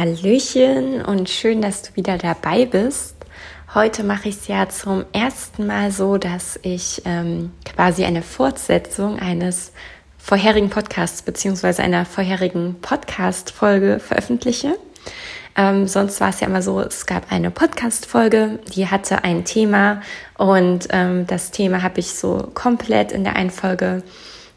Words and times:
Hallöchen 0.00 1.04
und 1.04 1.28
schön, 1.28 1.60
dass 1.60 1.82
du 1.82 1.94
wieder 1.94 2.16
dabei 2.16 2.64
bist. 2.64 3.16
Heute 3.74 4.02
mache 4.02 4.30
ich 4.30 4.36
es 4.36 4.48
ja 4.48 4.66
zum 4.66 5.04
ersten 5.12 5.66
Mal 5.66 5.92
so, 5.92 6.16
dass 6.16 6.58
ich 6.62 7.02
ähm, 7.04 7.52
quasi 7.66 8.04
eine 8.04 8.22
Fortsetzung 8.22 9.18
eines 9.18 9.72
vorherigen 10.16 10.70
Podcasts 10.70 11.20
beziehungsweise 11.20 11.82
einer 11.82 12.06
vorherigen 12.06 12.76
Podcast-Folge 12.80 14.00
veröffentliche. 14.00 14.78
Ähm, 15.54 15.86
sonst 15.86 16.18
war 16.22 16.30
es 16.30 16.40
ja 16.40 16.46
immer 16.46 16.62
so, 16.62 16.80
es 16.80 17.04
gab 17.04 17.30
eine 17.30 17.50
Podcast-Folge, 17.50 18.58
die 18.74 18.86
hatte 18.86 19.22
ein 19.22 19.44
Thema 19.44 20.00
und 20.38 20.88
ähm, 20.92 21.26
das 21.26 21.50
Thema 21.50 21.82
habe 21.82 22.00
ich 22.00 22.14
so 22.14 22.50
komplett 22.54 23.12
in 23.12 23.24
der 23.24 23.36
einen 23.36 23.50
Folge 23.50 24.02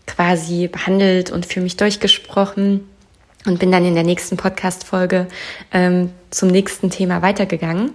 quasi 0.07 0.69
behandelt 0.69 1.31
und 1.31 1.45
für 1.45 1.59
mich 1.59 1.75
durchgesprochen 1.75 2.87
und 3.45 3.59
bin 3.59 3.71
dann 3.71 3.85
in 3.85 3.95
der 3.95 4.03
nächsten 4.03 4.37
Podcast-Folge 4.37 5.27
ähm, 5.71 6.11
zum 6.29 6.49
nächsten 6.49 6.89
Thema 6.89 7.21
weitergegangen. 7.21 7.91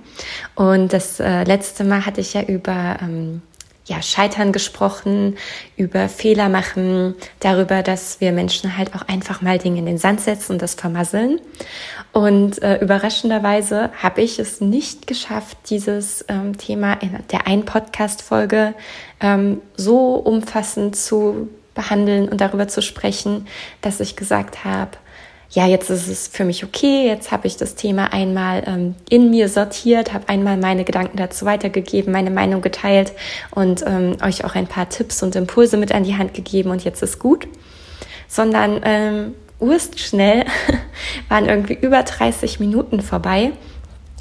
Und 0.54 0.92
das 0.92 1.20
äh, 1.20 1.44
letzte 1.44 1.84
Mal 1.84 2.06
hatte 2.06 2.20
ich 2.20 2.34
ja 2.34 2.42
über 2.42 2.98
ähm, 3.00 3.42
ja, 3.88 4.02
Scheitern 4.02 4.52
gesprochen, 4.52 5.36
über 5.76 6.08
Fehler 6.08 6.48
machen, 6.48 7.14
darüber, 7.40 7.82
dass 7.82 8.20
wir 8.20 8.32
Menschen 8.32 8.76
halt 8.76 8.94
auch 8.94 9.08
einfach 9.08 9.40
mal 9.40 9.58
Dinge 9.58 9.78
in 9.78 9.86
den 9.86 9.98
Sand 9.98 10.20
setzen 10.20 10.52
und 10.52 10.62
das 10.62 10.74
vermasseln. 10.74 11.40
Und 12.12 12.62
äh, 12.62 12.78
überraschenderweise 12.78 13.90
habe 14.02 14.20
ich 14.20 14.38
es 14.38 14.60
nicht 14.60 15.06
geschafft, 15.06 15.56
dieses 15.70 16.24
ähm, 16.28 16.56
Thema 16.58 16.94
in 16.94 17.18
der 17.32 17.46
einen 17.46 17.64
Podcast-Folge 17.64 18.74
ähm, 19.20 19.62
so 19.76 20.14
umfassend 20.14 20.94
zu 20.94 21.48
behandeln 21.74 22.28
und 22.28 22.40
darüber 22.40 22.68
zu 22.68 22.82
sprechen, 22.82 23.46
dass 23.80 24.00
ich 24.00 24.16
gesagt 24.16 24.64
habe, 24.64 24.90
ja, 25.50 25.66
jetzt 25.66 25.88
ist 25.88 26.08
es 26.08 26.28
für 26.28 26.44
mich 26.44 26.62
okay, 26.62 27.06
jetzt 27.06 27.32
habe 27.32 27.46
ich 27.46 27.56
das 27.56 27.74
Thema 27.74 28.12
einmal 28.12 28.64
ähm, 28.66 28.94
in 29.08 29.30
mir 29.30 29.48
sortiert, 29.48 30.12
habe 30.12 30.28
einmal 30.28 30.58
meine 30.58 30.84
Gedanken 30.84 31.16
dazu 31.16 31.46
weitergegeben, 31.46 32.12
meine 32.12 32.30
Meinung 32.30 32.60
geteilt 32.60 33.12
und 33.52 33.82
ähm, 33.86 34.16
euch 34.22 34.44
auch 34.44 34.54
ein 34.54 34.66
paar 34.66 34.88
Tipps 34.90 35.22
und 35.22 35.36
Impulse 35.36 35.78
mit 35.78 35.92
an 35.92 36.04
die 36.04 36.16
Hand 36.16 36.34
gegeben 36.34 36.70
und 36.70 36.84
jetzt 36.84 37.02
ist 37.02 37.18
gut. 37.18 37.48
Sondern 38.28 38.80
ähm, 38.84 39.34
urst 39.58 39.98
schnell 40.00 40.44
waren 41.30 41.46
irgendwie 41.46 41.78
über 41.80 42.02
30 42.02 42.60
Minuten 42.60 43.00
vorbei 43.00 43.52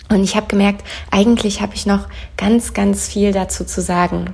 und 0.09 0.23
ich 0.23 0.35
habe 0.37 0.47
gemerkt, 0.47 0.85
eigentlich 1.11 1.61
habe 1.61 1.75
ich 1.75 1.85
noch 1.85 2.07
ganz, 2.37 2.73
ganz 2.73 3.07
viel 3.07 3.33
dazu 3.33 3.65
zu 3.65 3.81
sagen. 3.81 4.33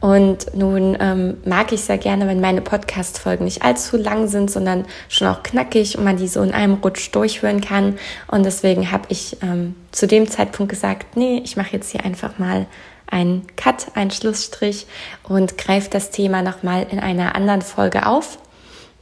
Und 0.00 0.54
nun 0.54 0.96
ähm, 0.98 1.36
mag 1.44 1.72
ich 1.72 1.82
sehr 1.82 1.98
gerne, 1.98 2.26
wenn 2.26 2.40
meine 2.40 2.62
Podcast-Folgen 2.62 3.44
nicht 3.44 3.62
allzu 3.62 3.98
lang 3.98 4.28
sind, 4.28 4.50
sondern 4.50 4.86
schon 5.08 5.28
auch 5.28 5.42
knackig 5.42 5.98
und 5.98 6.04
man 6.04 6.16
die 6.16 6.28
so 6.28 6.40
in 6.42 6.52
einem 6.52 6.74
Rutsch 6.74 7.10
durchhören 7.12 7.60
kann. 7.60 7.98
Und 8.26 8.44
deswegen 8.44 8.90
habe 8.90 9.04
ich 9.08 9.36
ähm, 9.42 9.74
zu 9.92 10.06
dem 10.06 10.28
Zeitpunkt 10.28 10.70
gesagt, 10.70 11.16
nee, 11.16 11.42
ich 11.44 11.56
mache 11.56 11.72
jetzt 11.72 11.90
hier 11.90 12.04
einfach 12.04 12.38
mal 12.38 12.66
einen 13.08 13.46
Cut, 13.56 13.88
einen 13.94 14.10
Schlussstrich 14.10 14.86
und 15.28 15.58
greife 15.58 15.90
das 15.90 16.10
Thema 16.10 16.42
nochmal 16.42 16.86
in 16.90 16.98
einer 16.98 17.34
anderen 17.34 17.62
Folge 17.62 18.06
auf. 18.06 18.38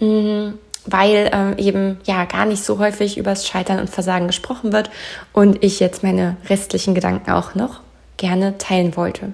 Mhm 0.01 0.55
weil 0.91 1.31
ähm, 1.35 1.55
eben 1.59 1.99
ja 2.05 2.25
gar 2.25 2.47
nicht 2.47 2.65
so 2.65 2.79
häufig 2.79 3.19
übers 3.19 3.47
Scheitern 3.47 3.79
und 3.79 3.91
Versagen 3.91 4.27
gesprochen 4.27 4.73
wird 4.73 4.91
und 5.35 5.63
ich 5.63 5.81
jetzt 5.81 6.03
meine 6.03 6.39
restlichen 6.49 6.95
Gedanken 6.95 7.31
auch 7.31 7.55
noch 7.55 7.81
gerne 8.17 8.57
teilen 8.57 8.97
wollte. 8.97 9.33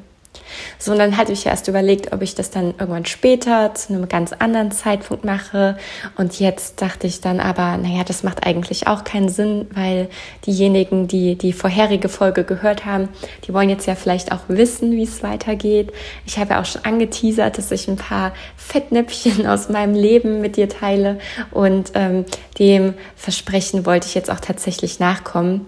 So, 0.78 0.92
und 0.92 0.98
dann 0.98 1.16
hatte 1.16 1.32
ich 1.32 1.46
erst 1.46 1.68
überlegt, 1.68 2.12
ob 2.12 2.22
ich 2.22 2.34
das 2.34 2.50
dann 2.50 2.74
irgendwann 2.78 3.06
später 3.06 3.74
zu 3.74 3.92
einem 3.92 4.08
ganz 4.08 4.32
anderen 4.32 4.70
Zeitpunkt 4.70 5.24
mache. 5.24 5.76
Und 6.16 6.38
jetzt 6.40 6.80
dachte 6.82 7.06
ich 7.06 7.20
dann 7.20 7.40
aber, 7.40 7.76
naja, 7.76 8.04
das 8.04 8.22
macht 8.22 8.46
eigentlich 8.46 8.86
auch 8.86 9.04
keinen 9.04 9.28
Sinn, 9.28 9.66
weil 9.74 10.08
diejenigen, 10.46 11.08
die 11.08 11.36
die 11.36 11.52
vorherige 11.52 12.08
Folge 12.08 12.44
gehört 12.44 12.84
haben, 12.84 13.08
die 13.46 13.54
wollen 13.54 13.68
jetzt 13.68 13.86
ja 13.86 13.94
vielleicht 13.94 14.32
auch 14.32 14.40
wissen, 14.48 14.92
wie 14.92 15.04
es 15.04 15.22
weitergeht. 15.22 15.92
Ich 16.26 16.38
habe 16.38 16.50
ja 16.50 16.60
auch 16.60 16.66
schon 16.66 16.84
angeteasert, 16.84 17.58
dass 17.58 17.70
ich 17.70 17.88
ein 17.88 17.96
paar 17.96 18.32
Fettnäpfchen 18.56 19.46
aus 19.46 19.68
meinem 19.68 19.94
Leben 19.94 20.40
mit 20.40 20.56
dir 20.56 20.68
teile. 20.68 21.18
Und 21.50 21.92
ähm, 21.94 22.24
dem 22.58 22.94
Versprechen 23.16 23.86
wollte 23.86 24.06
ich 24.06 24.14
jetzt 24.14 24.30
auch 24.30 24.40
tatsächlich 24.40 25.00
nachkommen 25.00 25.66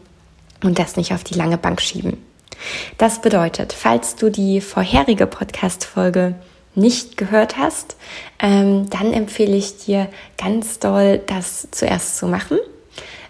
und 0.63 0.79
das 0.79 0.97
nicht 0.97 1.13
auf 1.13 1.25
die 1.25 1.35
lange 1.35 1.59
Bank 1.59 1.81
schieben. 1.81 2.26
Das 2.99 3.21
bedeutet, 3.21 3.73
falls 3.73 4.17
du 4.17 4.31
die 4.31 4.61
vorherige 4.61 5.27
Podcast-Folge 5.27 6.35
nicht 6.75 7.17
gehört 7.17 7.57
hast, 7.57 7.97
ähm, 8.39 8.89
dann 8.91 9.13
empfehle 9.13 9.57
ich 9.57 9.79
dir 9.79 10.09
ganz 10.37 10.79
doll, 10.79 11.21
das 11.27 11.69
zuerst 11.71 12.19
zu 12.19 12.27
machen. 12.27 12.59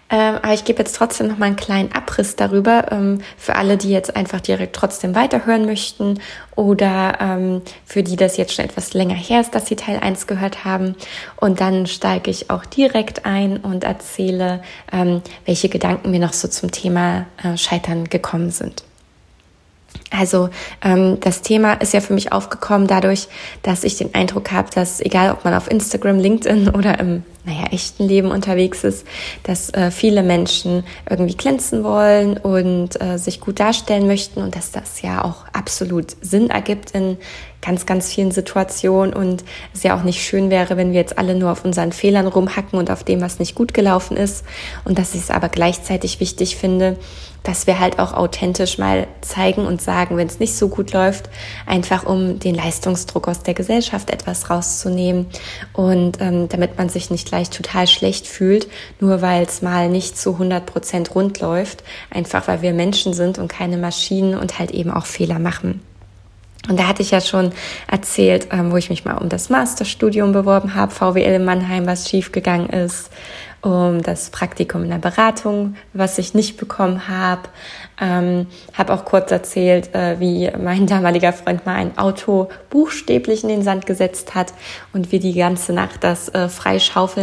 Ähm, 0.09 0.35
aber 0.41 0.53
ich 0.53 0.63
gebe 0.63 0.79
jetzt 0.79 0.95
trotzdem 0.95 1.27
noch 1.27 1.37
mal 1.37 1.47
einen 1.47 1.57
kleinen 1.57 1.91
Abriss 1.91 2.37
darüber 2.37 2.91
ähm, 2.91 3.19
für 3.37 3.55
alle, 3.55 3.75
die 3.75 3.89
jetzt 3.89 4.15
einfach 4.15 4.39
direkt 4.39 4.75
trotzdem 4.75 5.15
weiterhören 5.15 5.65
möchten 5.65 6.19
oder 6.55 7.17
ähm, 7.19 7.61
für 7.85 8.03
die 8.03 8.15
das 8.15 8.37
jetzt 8.37 8.53
schon 8.53 8.63
etwas 8.63 8.93
länger 8.93 9.15
her 9.15 9.41
ist, 9.41 9.53
dass 9.53 9.67
sie 9.67 9.75
Teil 9.75 9.99
1 9.99 10.27
gehört 10.27 10.63
haben. 10.63 10.95
Und 11.35 11.59
dann 11.59 11.87
steige 11.87 12.31
ich 12.31 12.49
auch 12.49 12.63
direkt 12.65 13.25
ein 13.25 13.57
und 13.57 13.83
erzähle, 13.83 14.61
ähm, 14.93 15.21
welche 15.45 15.67
Gedanken 15.67 16.11
mir 16.11 16.19
noch 16.19 16.33
so 16.33 16.47
zum 16.47 16.71
Thema 16.71 17.25
äh, 17.43 17.57
Scheitern 17.57 18.05
gekommen 18.05 18.51
sind. 18.51 18.86
Also 20.11 20.49
ähm, 20.83 21.19
das 21.19 21.41
Thema 21.41 21.73
ist 21.73 21.93
ja 21.93 21.99
für 21.99 22.13
mich 22.13 22.31
aufgekommen 22.31 22.87
dadurch, 22.87 23.27
dass 23.61 23.83
ich 23.83 23.97
den 23.97 24.13
Eindruck 24.15 24.51
habe, 24.51 24.69
dass 24.73 25.01
egal 25.01 25.31
ob 25.31 25.43
man 25.43 25.53
auf 25.53 25.69
Instagram, 25.69 26.19
LinkedIn 26.19 26.69
oder 26.69 26.99
im 26.99 27.23
naja, 27.47 27.67
echten 27.71 28.03
Leben 28.07 28.29
unterwegs 28.29 28.83
ist, 28.83 29.07
dass 29.43 29.69
äh, 29.73 29.89
viele 29.89 30.21
Menschen 30.21 30.83
irgendwie 31.09 31.35
glänzen 31.35 31.83
wollen 31.83 32.37
und 32.37 33.01
äh, 33.01 33.17
sich 33.17 33.39
gut 33.39 33.61
darstellen 33.61 34.05
möchten 34.05 34.41
und 34.41 34.55
dass 34.55 34.71
das 34.71 35.01
ja 35.01 35.23
auch 35.23 35.45
absolut 35.53 36.17
Sinn 36.21 36.49
ergibt 36.49 36.91
in 36.91 37.17
ganz, 37.61 37.85
ganz 37.85 38.13
vielen 38.13 38.31
Situationen 38.31 39.13
und 39.13 39.45
es 39.73 39.83
ja 39.83 39.97
auch 39.97 40.03
nicht 40.03 40.21
schön 40.21 40.49
wäre, 40.49 40.77
wenn 40.77 40.91
wir 40.91 40.99
jetzt 40.99 41.17
alle 41.17 41.35
nur 41.35 41.51
auf 41.51 41.63
unseren 41.63 41.93
Fehlern 41.93 42.27
rumhacken 42.27 42.77
und 42.77 42.91
auf 42.91 43.05
dem, 43.05 43.21
was 43.21 43.39
nicht 43.39 43.55
gut 43.55 43.73
gelaufen 43.73 44.17
ist 44.17 44.45
und 44.83 44.99
dass 44.99 45.15
ich 45.15 45.21
es 45.21 45.31
aber 45.31 45.47
gleichzeitig 45.47 46.19
wichtig 46.19 46.57
finde, 46.57 46.97
dass 47.43 47.67
wir 47.67 47.79
halt 47.79 47.99
auch 47.99 48.13
authentisch 48.13 48.77
mal 48.77 49.07
zeigen 49.21 49.65
und 49.65 49.81
sagen, 49.81 50.17
wenn 50.17 50.27
es 50.27 50.39
nicht 50.39 50.55
so 50.55 50.67
gut 50.67 50.93
läuft, 50.93 51.29
einfach 51.65 52.05
um 52.05 52.39
den 52.39 52.55
Leistungsdruck 52.55 53.27
aus 53.27 53.43
der 53.43 53.53
Gesellschaft 53.53 54.09
etwas 54.09 54.49
rauszunehmen 54.49 55.27
und 55.73 56.19
ähm, 56.21 56.49
damit 56.49 56.77
man 56.77 56.89
sich 56.89 57.09
nicht 57.09 57.27
gleich 57.27 57.49
total 57.49 57.87
schlecht 57.87 58.27
fühlt, 58.27 58.67
nur 58.99 59.21
weil 59.21 59.43
es 59.43 59.61
mal 59.61 59.89
nicht 59.89 60.17
zu 60.17 60.33
100 60.33 60.65
Prozent 60.65 61.15
rund 61.15 61.39
läuft, 61.39 61.83
einfach 62.09 62.47
weil 62.47 62.61
wir 62.61 62.73
Menschen 62.73 63.13
sind 63.13 63.37
und 63.37 63.47
keine 63.47 63.77
Maschinen 63.77 64.37
und 64.37 64.59
halt 64.59 64.71
eben 64.71 64.91
auch 64.91 65.05
Fehler 65.05 65.39
machen. 65.39 65.81
Und 66.67 66.79
da 66.79 66.87
hatte 66.87 67.01
ich 67.01 67.11
ja 67.11 67.21
schon 67.21 67.53
erzählt, 67.89 68.49
ähm, 68.51 68.71
wo 68.71 68.77
ich 68.77 68.89
mich 68.89 69.05
mal 69.05 69.17
um 69.17 69.29
das 69.29 69.49
Masterstudium 69.49 70.33
beworben 70.33 70.75
habe, 70.75 70.93
VWL 70.93 71.35
in 71.35 71.45
Mannheim, 71.45 71.85
was 71.85 72.09
schiefgegangen 72.09 72.69
ist, 72.69 73.09
um 73.67 74.01
das 74.01 74.29
Praktikum 74.29 74.83
in 74.83 74.89
der 74.89 74.97
Beratung, 74.97 75.75
was 75.93 76.17
ich 76.17 76.33
nicht 76.33 76.57
bekommen 76.57 77.07
habe. 77.07 77.43
Ähm, 77.99 78.47
habe 78.73 78.93
auch 78.93 79.05
kurz 79.05 79.31
erzählt, 79.31 79.93
äh, 79.93 80.19
wie 80.19 80.49
mein 80.57 80.87
damaliger 80.87 81.33
Freund 81.33 81.65
mal 81.65 81.75
ein 81.75 81.97
Auto 81.97 82.47
buchstäblich 82.69 83.43
in 83.43 83.49
den 83.49 83.63
Sand 83.63 83.85
gesetzt 83.85 84.35
hat 84.35 84.53
und 84.93 85.11
wir 85.11 85.19
die 85.19 85.33
ganze 85.33 85.73
Nacht 85.73 86.03
das 86.03 86.29
äh, 86.29 86.47
frei 86.47 86.79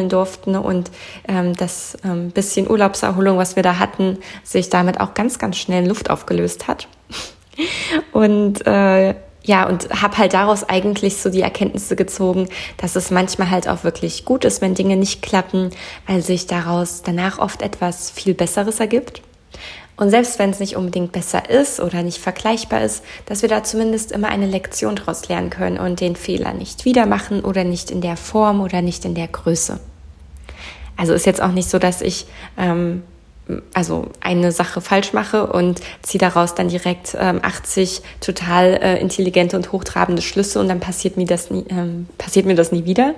durften 0.08 0.56
und 0.56 0.90
ähm, 1.28 1.54
das 1.56 1.96
ähm, 2.04 2.30
bisschen 2.30 2.68
Urlaubserholung, 2.68 3.38
was 3.38 3.56
wir 3.56 3.62
da 3.62 3.78
hatten, 3.78 4.18
sich 4.42 4.68
damit 4.68 5.00
auch 5.00 5.14
ganz, 5.14 5.38
ganz 5.38 5.56
schnell 5.56 5.84
in 5.84 5.88
Luft 5.88 6.10
aufgelöst 6.10 6.68
hat. 6.68 6.88
Und 8.12 8.66
äh, 8.66 9.14
ja, 9.44 9.68
und 9.68 9.90
habe 10.02 10.16
halt 10.18 10.32
daraus 10.32 10.64
eigentlich 10.64 11.18
so 11.18 11.28
die 11.28 11.42
Erkenntnisse 11.42 11.96
gezogen, 11.96 12.48
dass 12.78 12.96
es 12.96 13.10
manchmal 13.10 13.50
halt 13.50 13.68
auch 13.68 13.84
wirklich 13.84 14.24
gut 14.24 14.44
ist, 14.44 14.62
wenn 14.62 14.74
Dinge 14.74 14.96
nicht 14.96 15.20
klappen, 15.20 15.70
weil 16.06 16.22
sich 16.22 16.46
daraus 16.46 17.02
danach 17.02 17.38
oft 17.38 17.60
etwas 17.60 18.10
viel 18.10 18.34
Besseres 18.34 18.80
ergibt. 18.80 19.20
Und 19.96 20.10
selbst 20.10 20.38
wenn 20.38 20.50
es 20.50 20.58
nicht 20.58 20.76
unbedingt 20.76 21.12
besser 21.12 21.48
ist 21.48 21.78
oder 21.78 22.02
nicht 22.02 22.18
vergleichbar 22.18 22.82
ist, 22.82 23.04
dass 23.26 23.42
wir 23.42 23.48
da 23.48 23.62
zumindest 23.62 24.10
immer 24.10 24.28
eine 24.28 24.46
Lektion 24.46 24.96
daraus 24.96 25.28
lernen 25.28 25.50
können 25.50 25.78
und 25.78 26.00
den 26.00 26.16
Fehler 26.16 26.52
nicht 26.52 26.84
wieder 26.84 27.06
machen 27.06 27.44
oder 27.44 27.62
nicht 27.62 27.90
in 27.90 28.00
der 28.00 28.16
Form 28.16 28.60
oder 28.60 28.82
nicht 28.82 29.04
in 29.04 29.14
der 29.14 29.28
Größe. 29.28 29.78
Also 30.96 31.12
ist 31.12 31.26
jetzt 31.26 31.42
auch 31.42 31.52
nicht 31.52 31.68
so, 31.68 31.78
dass 31.78 32.00
ich 32.00 32.26
ähm, 32.56 33.02
also 33.74 34.08
eine 34.20 34.52
Sache 34.52 34.80
falsch 34.80 35.12
mache 35.12 35.46
und 35.46 35.80
ziehe 36.02 36.18
daraus 36.18 36.54
dann 36.54 36.68
direkt 36.68 37.16
ähm, 37.18 37.40
80 37.42 38.00
total 38.20 38.78
äh, 38.82 39.00
intelligente 39.00 39.56
und 39.56 39.72
hochtrabende 39.72 40.22
Schlüsse 40.22 40.60
und 40.60 40.68
dann 40.68 40.80
passiert 40.80 41.16
mir 41.16 41.26
das 41.26 41.50
nie, 41.50 41.64
ähm, 41.68 42.06
passiert 42.16 42.46
mir 42.46 42.54
das 42.54 42.72
nie 42.72 42.86
wieder. 42.86 43.14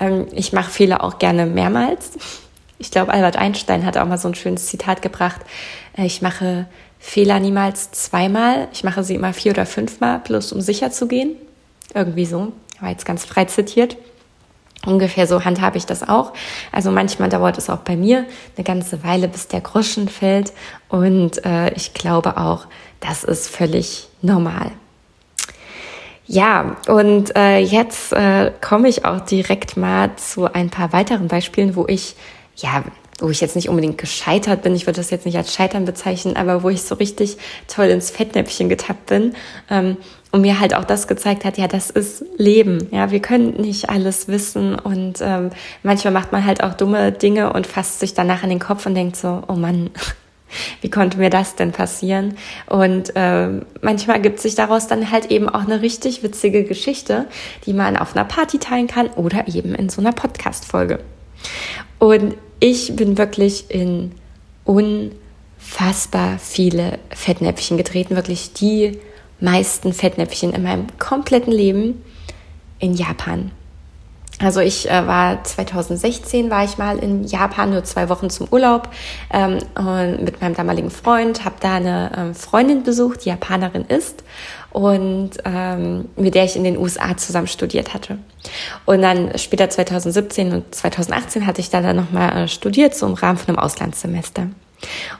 Ähm, 0.00 0.26
ich 0.32 0.52
mache 0.52 0.70
Fehler 0.70 1.04
auch 1.04 1.18
gerne 1.18 1.46
mehrmals. 1.46 2.10
Ich 2.78 2.90
glaube, 2.90 3.12
Albert 3.12 3.36
Einstein 3.36 3.84
hat 3.84 3.96
auch 3.96 4.06
mal 4.06 4.18
so 4.18 4.28
ein 4.28 4.34
schönes 4.34 4.66
Zitat 4.66 5.00
gebracht. 5.02 5.40
Äh, 5.96 6.06
ich 6.06 6.22
mache 6.22 6.66
Fehler 6.98 7.38
niemals 7.38 7.92
zweimal. 7.92 8.68
Ich 8.72 8.82
mache 8.82 9.04
sie 9.04 9.14
immer 9.14 9.32
vier 9.32 9.52
oder 9.52 9.66
fünfmal, 9.66 10.20
bloß 10.20 10.52
um 10.52 10.60
sicher 10.60 10.90
zu 10.90 11.06
gehen. 11.06 11.36
Irgendwie 11.94 12.26
so. 12.26 12.52
War 12.80 12.90
jetzt 12.90 13.06
ganz 13.06 13.24
frei 13.24 13.44
zitiert. 13.44 13.96
Ungefähr 14.86 15.26
so 15.26 15.44
handhabe 15.44 15.76
ich 15.76 15.86
das 15.86 16.08
auch. 16.08 16.32
Also 16.72 16.90
manchmal 16.90 17.28
dauert 17.28 17.58
es 17.58 17.68
auch 17.68 17.78
bei 17.78 17.96
mir 17.96 18.24
eine 18.56 18.64
ganze 18.64 19.02
Weile, 19.04 19.28
bis 19.28 19.48
der 19.48 19.60
Groschen 19.60 20.08
fällt. 20.08 20.52
Und 20.88 21.44
äh, 21.44 21.72
ich 21.74 21.94
glaube 21.94 22.36
auch, 22.36 22.66
das 23.00 23.24
ist 23.24 23.48
völlig 23.48 24.08
normal. 24.22 24.70
Ja, 26.26 26.76
und 26.88 27.34
äh, 27.36 27.58
jetzt 27.58 28.12
äh, 28.12 28.52
komme 28.60 28.88
ich 28.88 29.04
auch 29.04 29.20
direkt 29.20 29.76
mal 29.76 30.14
zu 30.16 30.52
ein 30.52 30.68
paar 30.68 30.92
weiteren 30.92 31.26
Beispielen, 31.26 31.74
wo 31.74 31.86
ich 31.86 32.16
ja 32.56 32.84
wo 33.18 33.30
ich 33.30 33.40
jetzt 33.40 33.56
nicht 33.56 33.68
unbedingt 33.68 33.98
gescheitert 33.98 34.62
bin, 34.62 34.74
ich 34.74 34.86
würde 34.86 34.98
das 34.98 35.10
jetzt 35.10 35.26
nicht 35.26 35.36
als 35.36 35.52
Scheitern 35.52 35.84
bezeichnen, 35.84 36.36
aber 36.36 36.62
wo 36.62 36.68
ich 36.68 36.82
so 36.82 36.94
richtig 36.94 37.36
toll 37.66 37.86
ins 37.86 38.10
Fettnäpfchen 38.10 38.68
getappt 38.68 39.06
bin 39.06 39.34
ähm, 39.70 39.96
und 40.30 40.42
mir 40.42 40.60
halt 40.60 40.74
auch 40.74 40.84
das 40.84 41.08
gezeigt 41.08 41.44
hat, 41.44 41.58
ja, 41.58 41.66
das 41.66 41.90
ist 41.90 42.24
Leben, 42.36 42.86
ja, 42.92 43.10
wir 43.10 43.20
können 43.20 43.54
nicht 43.60 43.90
alles 43.90 44.28
wissen 44.28 44.76
und 44.76 45.20
ähm, 45.20 45.50
manchmal 45.82 46.12
macht 46.12 46.30
man 46.32 46.44
halt 46.44 46.62
auch 46.62 46.74
dumme 46.74 47.10
Dinge 47.10 47.52
und 47.52 47.66
fasst 47.66 47.98
sich 47.98 48.14
danach 48.14 48.44
an 48.44 48.50
den 48.50 48.60
Kopf 48.60 48.86
und 48.86 48.94
denkt 48.94 49.16
so, 49.16 49.42
oh 49.48 49.54
Mann, 49.54 49.90
wie 50.80 50.90
konnte 50.90 51.18
mir 51.18 51.30
das 51.30 51.56
denn 51.56 51.72
passieren? 51.72 52.38
Und 52.66 53.16
äh, 53.16 53.48
manchmal 53.82 54.20
gibt 54.20 54.38
sich 54.38 54.54
daraus 54.54 54.86
dann 54.86 55.10
halt 55.10 55.32
eben 55.32 55.48
auch 55.48 55.66
eine 55.66 55.82
richtig 55.82 56.22
witzige 56.22 56.62
Geschichte, 56.62 57.26
die 57.66 57.72
man 57.72 57.96
auf 57.96 58.14
einer 58.14 58.24
Party 58.24 58.58
teilen 58.58 58.86
kann 58.86 59.08
oder 59.08 59.48
eben 59.48 59.74
in 59.74 59.88
so 59.88 60.00
einer 60.00 60.12
Podcast-Folge. 60.12 61.00
Und 61.98 62.36
ich 62.60 62.94
bin 62.96 63.18
wirklich 63.18 63.70
in 63.70 64.12
unfassbar 64.64 66.38
viele 66.38 66.98
Fettnäpfchen 67.10 67.76
getreten, 67.76 68.16
wirklich 68.16 68.52
die 68.52 68.98
meisten 69.40 69.92
Fettnäpfchen 69.92 70.52
in 70.52 70.62
meinem 70.62 70.86
kompletten 70.98 71.52
Leben 71.52 72.02
in 72.78 72.94
Japan. 72.94 73.50
Also 74.40 74.60
ich 74.60 74.88
äh, 74.88 75.06
war 75.06 75.42
2016 75.42 76.48
war 76.48 76.64
ich 76.64 76.78
mal 76.78 76.98
in 76.98 77.24
Japan 77.24 77.70
nur 77.70 77.82
zwei 77.82 78.08
Wochen 78.08 78.30
zum 78.30 78.46
Urlaub 78.50 78.88
ähm, 79.32 79.58
und 79.74 80.22
mit 80.22 80.40
meinem 80.40 80.54
damaligen 80.54 80.90
Freund 80.90 81.44
habe 81.44 81.56
da 81.58 81.74
eine 81.74 82.12
ähm, 82.16 82.34
Freundin 82.36 82.84
besucht, 82.84 83.24
die 83.24 83.30
Japanerin 83.30 83.84
ist 83.84 84.22
und 84.70 85.30
ähm, 85.44 86.08
mit 86.16 86.34
der 86.34 86.44
ich 86.44 86.56
in 86.56 86.64
den 86.64 86.76
USA 86.76 87.16
zusammen 87.16 87.46
studiert 87.46 87.94
hatte. 87.94 88.18
Und 88.84 89.02
dann 89.02 89.36
später 89.38 89.68
2017 89.70 90.52
und 90.52 90.74
2018 90.74 91.46
hatte 91.46 91.60
ich 91.60 91.70
da 91.70 91.80
dann 91.80 91.96
nochmal 91.96 92.44
äh, 92.44 92.48
studiert, 92.48 92.94
so 92.94 93.06
im 93.06 93.14
Rahmen 93.14 93.38
von 93.38 93.48
einem 93.48 93.58
Auslandssemester. 93.58 94.48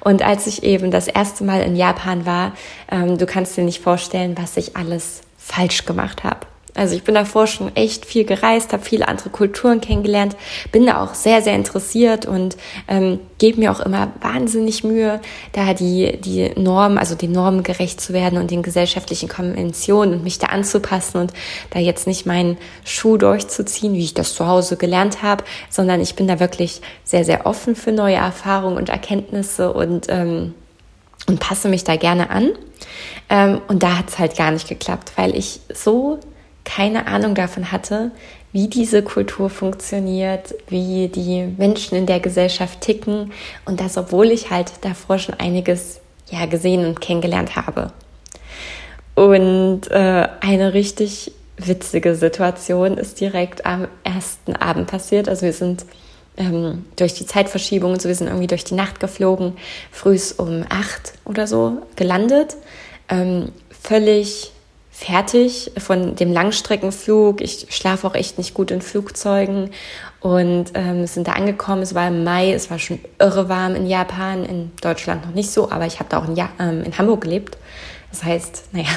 Und 0.00 0.22
als 0.22 0.46
ich 0.46 0.62
eben 0.62 0.90
das 0.90 1.08
erste 1.08 1.44
Mal 1.44 1.62
in 1.62 1.76
Japan 1.76 2.26
war, 2.26 2.52
ähm, 2.90 3.18
du 3.18 3.26
kannst 3.26 3.56
dir 3.56 3.64
nicht 3.64 3.82
vorstellen, 3.82 4.36
was 4.38 4.56
ich 4.56 4.76
alles 4.76 5.22
falsch 5.36 5.84
gemacht 5.84 6.24
habe. 6.24 6.40
Also 6.78 6.94
ich 6.94 7.02
bin 7.02 7.16
davor 7.16 7.48
schon 7.48 7.74
echt 7.74 8.06
viel 8.06 8.24
gereist, 8.24 8.72
habe 8.72 8.84
viele 8.84 9.08
andere 9.08 9.30
Kulturen 9.30 9.80
kennengelernt, 9.80 10.36
bin 10.70 10.86
da 10.86 11.02
auch 11.02 11.14
sehr, 11.14 11.42
sehr 11.42 11.56
interessiert 11.56 12.24
und 12.24 12.56
ähm, 12.86 13.18
gebe 13.38 13.58
mir 13.58 13.72
auch 13.72 13.80
immer 13.80 14.12
wahnsinnig 14.20 14.84
Mühe, 14.84 15.20
da 15.52 15.74
die, 15.74 16.20
die 16.20 16.52
Normen, 16.56 16.96
also 16.96 17.16
den 17.16 17.32
Normen 17.32 17.64
gerecht 17.64 18.00
zu 18.00 18.12
werden 18.12 18.38
und 18.38 18.52
den 18.52 18.62
gesellschaftlichen 18.62 19.28
Konventionen 19.28 20.14
und 20.14 20.22
mich 20.22 20.38
da 20.38 20.46
anzupassen 20.46 21.20
und 21.20 21.32
da 21.70 21.80
jetzt 21.80 22.06
nicht 22.06 22.26
meinen 22.26 22.56
Schuh 22.84 23.16
durchzuziehen, 23.16 23.94
wie 23.94 24.04
ich 24.04 24.14
das 24.14 24.34
zu 24.34 24.46
Hause 24.46 24.76
gelernt 24.76 25.20
habe, 25.20 25.42
sondern 25.70 26.00
ich 26.00 26.14
bin 26.14 26.28
da 26.28 26.38
wirklich 26.38 26.80
sehr, 27.02 27.24
sehr 27.24 27.44
offen 27.44 27.74
für 27.74 27.90
neue 27.90 28.16
Erfahrungen 28.16 28.76
und 28.76 28.88
Erkenntnisse 28.88 29.72
und, 29.72 30.06
ähm, 30.10 30.54
und 31.26 31.40
passe 31.40 31.68
mich 31.68 31.82
da 31.82 31.96
gerne 31.96 32.30
an. 32.30 32.50
Ähm, 33.28 33.60
und 33.66 33.82
da 33.82 33.98
hat 33.98 34.10
es 34.10 34.18
halt 34.20 34.36
gar 34.36 34.52
nicht 34.52 34.68
geklappt, 34.68 35.12
weil 35.16 35.36
ich 35.36 35.58
so 35.74 36.20
keine 36.68 37.06
Ahnung 37.06 37.34
davon 37.34 37.72
hatte, 37.72 38.10
wie 38.52 38.68
diese 38.68 39.02
Kultur 39.02 39.48
funktioniert, 39.48 40.54
wie 40.68 41.08
die 41.08 41.46
Menschen 41.56 41.96
in 41.96 42.04
der 42.04 42.20
Gesellschaft 42.20 42.82
ticken 42.82 43.32
und 43.64 43.80
das, 43.80 43.96
obwohl 43.96 44.26
ich 44.30 44.50
halt 44.50 44.72
davor 44.82 45.18
schon 45.18 45.34
einiges 45.36 46.00
ja 46.30 46.44
gesehen 46.44 46.84
und 46.84 47.00
kennengelernt 47.00 47.56
habe. 47.56 47.90
Und 49.14 49.90
äh, 49.90 50.28
eine 50.40 50.74
richtig 50.74 51.32
witzige 51.56 52.14
Situation 52.14 52.98
ist 52.98 53.18
direkt 53.18 53.64
am 53.64 53.88
ersten 54.04 54.54
Abend 54.54 54.88
passiert. 54.88 55.28
Also 55.28 55.46
wir 55.46 55.54
sind 55.54 55.86
ähm, 56.36 56.84
durch 56.96 57.14
die 57.14 57.26
Zeitverschiebung 57.26 57.92
und 57.92 58.02
so, 58.02 58.08
wir 58.08 58.14
sind 58.14 58.28
irgendwie 58.28 58.46
durch 58.46 58.64
die 58.64 58.74
Nacht 58.74 59.00
geflogen, 59.00 59.56
frühs 59.90 60.32
um 60.32 60.64
acht 60.68 61.14
oder 61.24 61.46
so 61.46 61.78
gelandet, 61.96 62.56
ähm, 63.08 63.52
völlig 63.70 64.52
fertig 64.98 65.70
von 65.78 66.16
dem 66.16 66.32
Langstreckenflug. 66.32 67.40
Ich 67.40 67.68
schlafe 67.70 68.04
auch 68.04 68.16
echt 68.16 68.36
nicht 68.36 68.52
gut 68.52 68.72
in 68.72 68.82
Flugzeugen 68.82 69.70
und 70.18 70.72
ähm, 70.74 71.06
sind 71.06 71.28
da 71.28 71.32
angekommen. 71.32 71.82
Es 71.82 71.94
war 71.94 72.08
im 72.08 72.24
Mai, 72.24 72.52
es 72.52 72.68
war 72.68 72.80
schon 72.80 72.98
irre 73.20 73.48
warm 73.48 73.76
in 73.76 73.86
Japan, 73.86 74.44
in 74.44 74.72
Deutschland 74.82 75.24
noch 75.24 75.34
nicht 75.34 75.52
so, 75.52 75.70
aber 75.70 75.86
ich 75.86 76.00
habe 76.00 76.08
da 76.08 76.18
auch 76.18 76.26
in, 76.26 76.34
ja 76.34 76.48
ähm, 76.58 76.82
in 76.82 76.98
Hamburg 76.98 77.20
gelebt. 77.20 77.56
Das 78.10 78.24
heißt, 78.24 78.70
naja, 78.72 78.88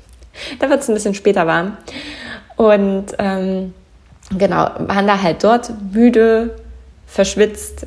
da 0.58 0.70
wird 0.70 0.80
es 0.80 0.88
ein 0.88 0.94
bisschen 0.94 1.14
später 1.14 1.46
warm. 1.46 1.76
Und 2.56 3.08
ähm, 3.18 3.74
genau, 4.30 4.70
waren 4.78 5.06
da 5.06 5.20
halt 5.20 5.44
dort 5.44 5.70
müde, 5.92 6.56
verschwitzt, 7.06 7.86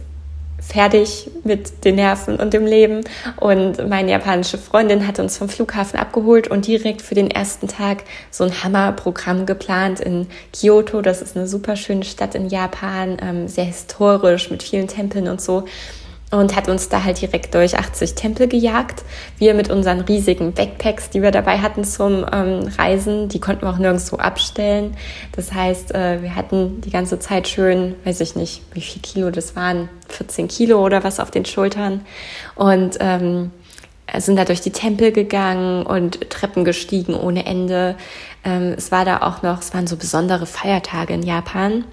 fertig 0.68 1.30
mit 1.44 1.86
den 1.86 1.96
Nerven 1.96 2.38
und 2.38 2.54
dem 2.54 2.66
Leben. 2.66 3.02
Und 3.38 3.88
meine 3.88 4.12
japanische 4.12 4.58
Freundin 4.58 5.08
hat 5.08 5.20
uns 5.20 5.38
vom 5.38 5.48
Flughafen 5.48 6.00
abgeholt 6.00 6.48
und 6.48 6.68
direkt 6.68 7.02
für 7.02 7.16
den 7.16 7.30
ersten 7.30 7.68
Tag 7.68 8.04
so 8.32 8.44
ein 8.44 8.64
Hammerprogramm 8.64 9.46
geplant 9.46 10.00
in 10.00 10.28
Kyoto. 10.54 11.02
Das 11.02 11.22
ist 11.22 11.38
eine 11.38 11.48
super 11.48 11.76
schöne 11.76 12.04
Stadt 12.04 12.36
in 12.36 12.50
Japan, 12.50 13.18
ähm, 13.22 13.48
sehr 13.48 13.66
historisch 13.66 14.50
mit 14.50 14.64
vielen 14.64 14.88
Tempeln 14.88 15.28
und 15.28 15.42
so 15.42 15.66
und 16.36 16.56
hat 16.56 16.68
uns 16.70 16.90
da 16.90 17.04
halt 17.04 17.22
direkt 17.22 17.54
durch 17.54 17.78
80 17.78 18.16
Tempel 18.16 18.48
gejagt. 18.48 19.04
Wir 19.38 19.54
mit 19.54 19.70
unseren 19.70 20.02
riesigen 20.02 20.54
Backpacks, 20.54 21.10
die 21.10 21.22
wir 21.22 21.32
dabei 21.32 21.60
hatten 21.60 21.84
zum 21.84 22.26
ähm, 22.32 22.70
Reisen, 22.78 23.30
die 23.30 23.40
konnten 23.40 23.64
wir 23.64 23.70
auch 23.70 23.78
nirgendwo 23.78 24.18
abstellen. 24.18 24.96
Das 25.36 25.54
heißt, 25.54 25.94
äh, 25.96 26.22
wir 26.22 26.36
hatten 26.36 26.82
die 26.82 26.92
ganze 26.92 27.20
Zeit 27.20 27.48
schön, 27.48 27.96
weiß 28.04 28.22
ich 28.22 28.36
nicht, 28.36 28.62
wie 28.74 28.82
viel 28.82 29.02
Kilo 29.02 29.32
das 29.32 29.56
waren, 29.56 29.90
14 30.10 30.48
Kilo 30.48 30.84
oder 30.84 31.04
was 31.04 31.20
auf 31.20 31.32
den 31.32 31.46
Schultern 31.46 32.02
und 32.56 32.98
ähm, 33.00 33.52
sind 34.18 34.38
da 34.38 34.46
durch 34.46 34.62
die 34.62 34.72
Tempel 34.72 35.12
gegangen 35.12 35.86
und 35.86 36.30
Treppen 36.30 36.64
gestiegen 36.64 37.16
ohne 37.16 37.46
Ende. 37.46 37.96
Ähm, 38.44 38.76
es 38.78 38.92
war 38.92 39.06
da 39.06 39.22
auch 39.22 39.42
noch, 39.42 39.62
es 39.62 39.74
waren 39.74 39.88
so 39.88 39.96
besondere 39.96 40.46
Feiertage 40.46 41.14
in 41.14 41.24
Japan. 41.24 41.86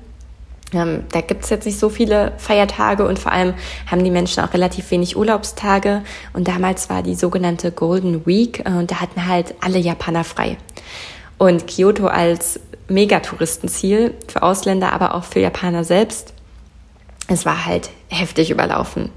Ähm, 0.73 1.05
da 1.13 1.21
gibt 1.21 1.45
es 1.45 1.51
jetzt 1.51 1.67
nicht 1.67 1.79
so 1.79 1.89
viele 1.89 2.33
Feiertage 2.39 3.07
und 3.07 3.19
vor 3.19 3.33
allem 3.33 3.55
haben 3.91 4.05
die 4.05 4.11
Menschen 4.11 4.43
auch 4.43 4.53
relativ 4.55 4.91
wenig 4.91 5.17
Urlaubstage. 5.17 6.03
Und 6.33 6.49
damals 6.49 6.89
war 6.91 7.03
die 7.03 7.15
sogenannte 7.15 7.73
Golden 7.73 8.27
Week 8.27 8.61
äh, 8.61 8.71
und 8.71 8.91
da 8.91 9.01
hatten 9.01 9.27
halt 9.27 9.55
alle 9.61 9.79
Japaner 9.79 10.25
frei. 10.25 10.57
Und 11.39 11.67
Kyoto 11.67 12.07
als 12.07 12.61
Megatouristenziel 12.89 14.15
für 14.29 14.43
Ausländer, 14.43 14.93
aber 14.93 15.15
auch 15.15 15.25
für 15.25 15.41
Japaner 15.41 15.85
selbst, 15.85 16.35
es 17.29 17.47
war 17.47 17.65
halt 17.65 17.91
heftig 18.09 18.51
überlaufen. 18.51 19.11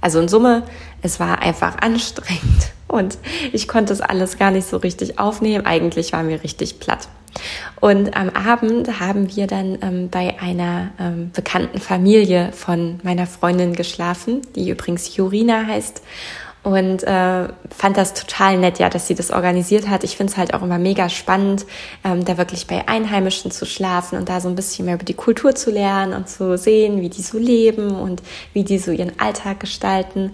Also 0.00 0.20
in 0.20 0.28
Summe, 0.28 0.64
es 1.02 1.20
war 1.20 1.40
einfach 1.40 1.78
anstrengend 1.80 2.73
und 2.94 3.18
ich 3.52 3.68
konnte 3.68 3.92
es 3.92 4.00
alles 4.00 4.38
gar 4.38 4.50
nicht 4.50 4.68
so 4.68 4.78
richtig 4.78 5.18
aufnehmen. 5.18 5.66
Eigentlich 5.66 6.12
war 6.12 6.22
mir 6.22 6.42
richtig 6.42 6.80
platt. 6.80 7.08
Und 7.80 8.16
am 8.16 8.30
Abend 8.30 9.00
haben 9.00 9.34
wir 9.34 9.46
dann 9.46 9.78
ähm, 9.82 10.08
bei 10.08 10.38
einer 10.40 10.90
ähm, 10.98 11.30
bekannten 11.34 11.80
Familie 11.80 12.52
von 12.52 13.00
meiner 13.02 13.26
Freundin 13.26 13.74
geschlafen, 13.74 14.42
die 14.54 14.70
übrigens 14.70 15.16
Jurina 15.16 15.66
heißt. 15.66 16.02
Und 16.62 17.02
äh, 17.02 17.48
fand 17.76 17.96
das 17.98 18.14
total 18.14 18.56
nett, 18.56 18.78
ja, 18.78 18.88
dass 18.88 19.06
sie 19.06 19.14
das 19.14 19.30
organisiert 19.30 19.86
hat. 19.86 20.02
Ich 20.02 20.16
finde 20.16 20.32
es 20.32 20.38
halt 20.38 20.54
auch 20.54 20.62
immer 20.62 20.78
mega 20.78 21.10
spannend, 21.10 21.66
ähm, 22.04 22.24
da 22.24 22.38
wirklich 22.38 22.66
bei 22.66 22.88
Einheimischen 22.88 23.50
zu 23.50 23.66
schlafen 23.66 24.16
und 24.16 24.30
da 24.30 24.40
so 24.40 24.48
ein 24.48 24.54
bisschen 24.54 24.86
mehr 24.86 24.94
über 24.94 25.04
die 25.04 25.12
Kultur 25.12 25.54
zu 25.54 25.70
lernen 25.70 26.14
und 26.14 26.26
zu 26.26 26.56
sehen, 26.56 27.02
wie 27.02 27.10
die 27.10 27.20
so 27.20 27.36
leben 27.36 27.94
und 27.94 28.22
wie 28.54 28.64
die 28.64 28.78
so 28.78 28.92
ihren 28.92 29.20
Alltag 29.20 29.60
gestalten. 29.60 30.32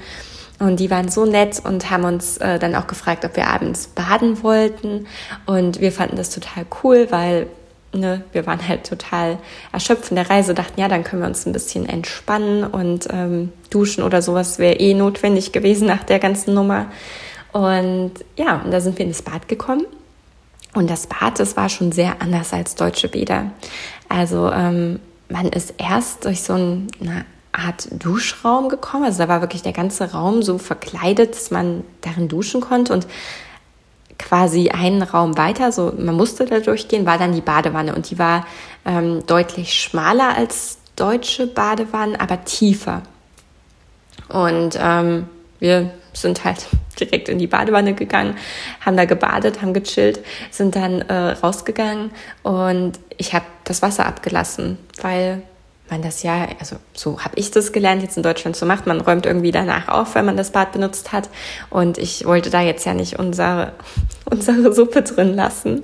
Und 0.61 0.79
die 0.79 0.91
waren 0.91 1.09
so 1.09 1.25
nett 1.25 1.61
und 1.65 1.91
haben 1.91 2.05
uns 2.05 2.37
äh, 2.37 2.59
dann 2.59 2.77
auch 2.77 2.87
gefragt, 2.87 3.25
ob 3.25 3.35
wir 3.35 3.49
abends 3.49 3.89
baden 3.89 4.43
wollten. 4.43 5.07
Und 5.47 5.81
wir 5.81 5.91
fanden 5.91 6.17
das 6.17 6.31
total 6.31 6.67
cool, 6.85 7.07
weil 7.11 7.47
ne, 7.93 8.23
wir 8.33 8.47
waren 8.47 8.67
halt 8.69 8.87
total 8.87 9.39
erschöpft 9.73 10.07
von 10.07 10.17
der 10.17 10.29
Reise, 10.29 10.55
dachten, 10.55 10.79
ja, 10.79 10.89
dann 10.89 11.03
können 11.03 11.23
wir 11.23 11.29
uns 11.29 11.47
ein 11.47 11.53
bisschen 11.53 11.89
entspannen 11.89 12.65
und 12.65 13.09
ähm, 13.11 13.53
duschen 13.71 14.05
oder 14.05 14.23
sowas 14.23 14.59
wäre 14.59 14.75
eh 14.75 14.95
notwendig 14.95 15.53
gewesen 15.53 15.87
nach 15.87 16.05
der 16.05 16.19
ganzen 16.19 16.55
Nummer. 16.55 16.87
Und 17.53 18.13
ja, 18.37 18.61
und 18.63 18.71
da 18.71 18.81
sind 18.81 18.99
wir 18.99 19.05
in 19.07 19.13
das 19.13 19.23
Bad 19.23 19.49
gekommen. 19.49 19.87
Und 20.75 20.89
das 20.89 21.07
Bad, 21.07 21.41
das 21.41 21.57
war 21.57 21.69
schon 21.69 21.91
sehr 21.91 22.21
anders 22.21 22.53
als 22.53 22.77
deutsche 22.77 23.09
Bäder. 23.09 23.51
Also 24.09 24.51
ähm, 24.53 25.01
man 25.29 25.49
ist 25.49 25.75
erst 25.79 26.27
durch 26.27 26.43
so 26.43 26.53
ein, 26.53 26.89
eine 27.01 27.25
Art 27.53 27.89
Duschraum 27.91 28.69
gekommen. 28.69 29.05
Also 29.05 29.19
da 29.19 29.29
war 29.29 29.41
wirklich 29.41 29.63
der 29.63 29.73
ganze 29.73 30.13
Raum 30.13 30.43
so 30.43 30.59
verkleidet, 30.59 31.35
dass 31.35 31.51
man 31.51 31.85
darin 32.01 32.29
duschen 32.29 32.61
konnte. 32.61 32.93
Und 32.93 33.07
quasi 34.19 34.69
einen 34.71 35.03
Raum 35.03 35.37
weiter, 35.39 35.73
so 35.73 35.93
man 35.97 36.15
musste 36.15 36.45
da 36.45 36.61
durchgehen, 36.61 37.07
war 37.07 37.19
dann 37.19 37.33
die 37.33 37.41
Badewanne. 37.41 37.95
Und 37.95 38.11
die 38.11 38.19
war 38.19 38.47
ähm, 38.85 39.27
deutlich 39.27 39.75
schmaler 39.75 40.37
als 40.37 40.79
deutsche 40.97 41.47
Badewannen, 41.47 42.17
aber 42.17 42.45
tiefer. 42.45 43.03
Und 44.29 44.79
ähm, 44.81 45.27
wir 45.59 45.91
sind 46.13 46.45
halt 46.45 46.67
direkt 47.01 47.29
in 47.29 47.39
die 47.39 47.47
Badewanne 47.47 47.95
gegangen, 47.95 48.37
haben 48.85 48.97
da 48.97 49.07
gebadet, 49.07 49.63
haben 49.63 49.73
gechillt, 49.73 50.21
sind 50.51 50.77
dann 50.77 51.01
äh, 51.03 51.33
rausgegangen 51.33 52.11
und 52.43 52.99
ich 53.17 53.35
habe 53.35 53.47
das 53.65 53.83
Wasser 53.83 54.07
abgelassen, 54.07 54.79
weil 55.01 55.43
man 55.91 56.03
das 56.03 56.23
ja, 56.23 56.49
also 56.59 56.77
so 56.95 57.21
habe 57.21 57.37
ich 57.37 57.51
das 57.51 57.73
gelernt, 57.73 58.03
jetzt 58.03 58.17
in 58.17 58.23
Deutschland 58.23 58.57
zu 58.57 58.67
machen. 58.67 58.85
Man 58.87 59.01
räumt 59.01 59.27
irgendwie 59.27 59.51
danach 59.51 59.89
auf, 59.89 60.15
wenn 60.15 60.25
man 60.25 60.37
das 60.37 60.51
Bad 60.51 60.73
benutzt 60.73 61.13
hat. 61.13 61.29
Und 61.69 61.99
ich 61.99 62.25
wollte 62.25 62.51
da 62.51 62.61
jetzt 62.61 62.85
ja 62.87 62.95
nicht 62.95 63.19
unsere, 63.19 63.73
unsere 64.31 64.73
Suppe 64.73 65.03
drin 65.03 65.35
lassen. 65.35 65.83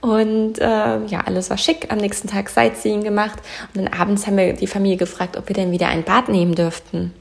Und 0.00 0.58
äh, 0.58 1.04
ja, 1.06 1.20
alles 1.24 1.48
war 1.50 1.56
schick. 1.56 1.90
Am 1.90 1.98
nächsten 1.98 2.28
Tag 2.28 2.50
Sightseeing 2.50 3.04
gemacht. 3.04 3.38
Und 3.74 3.84
dann 3.84 3.92
abends 3.98 4.26
haben 4.26 4.36
wir 4.36 4.52
die 4.52 4.66
Familie 4.66 4.98
gefragt, 4.98 5.36
ob 5.36 5.48
wir 5.48 5.54
denn 5.54 5.70
wieder 5.70 5.88
ein 5.88 6.04
Bad 6.04 6.28
nehmen 6.28 6.54
dürften. 6.54 7.14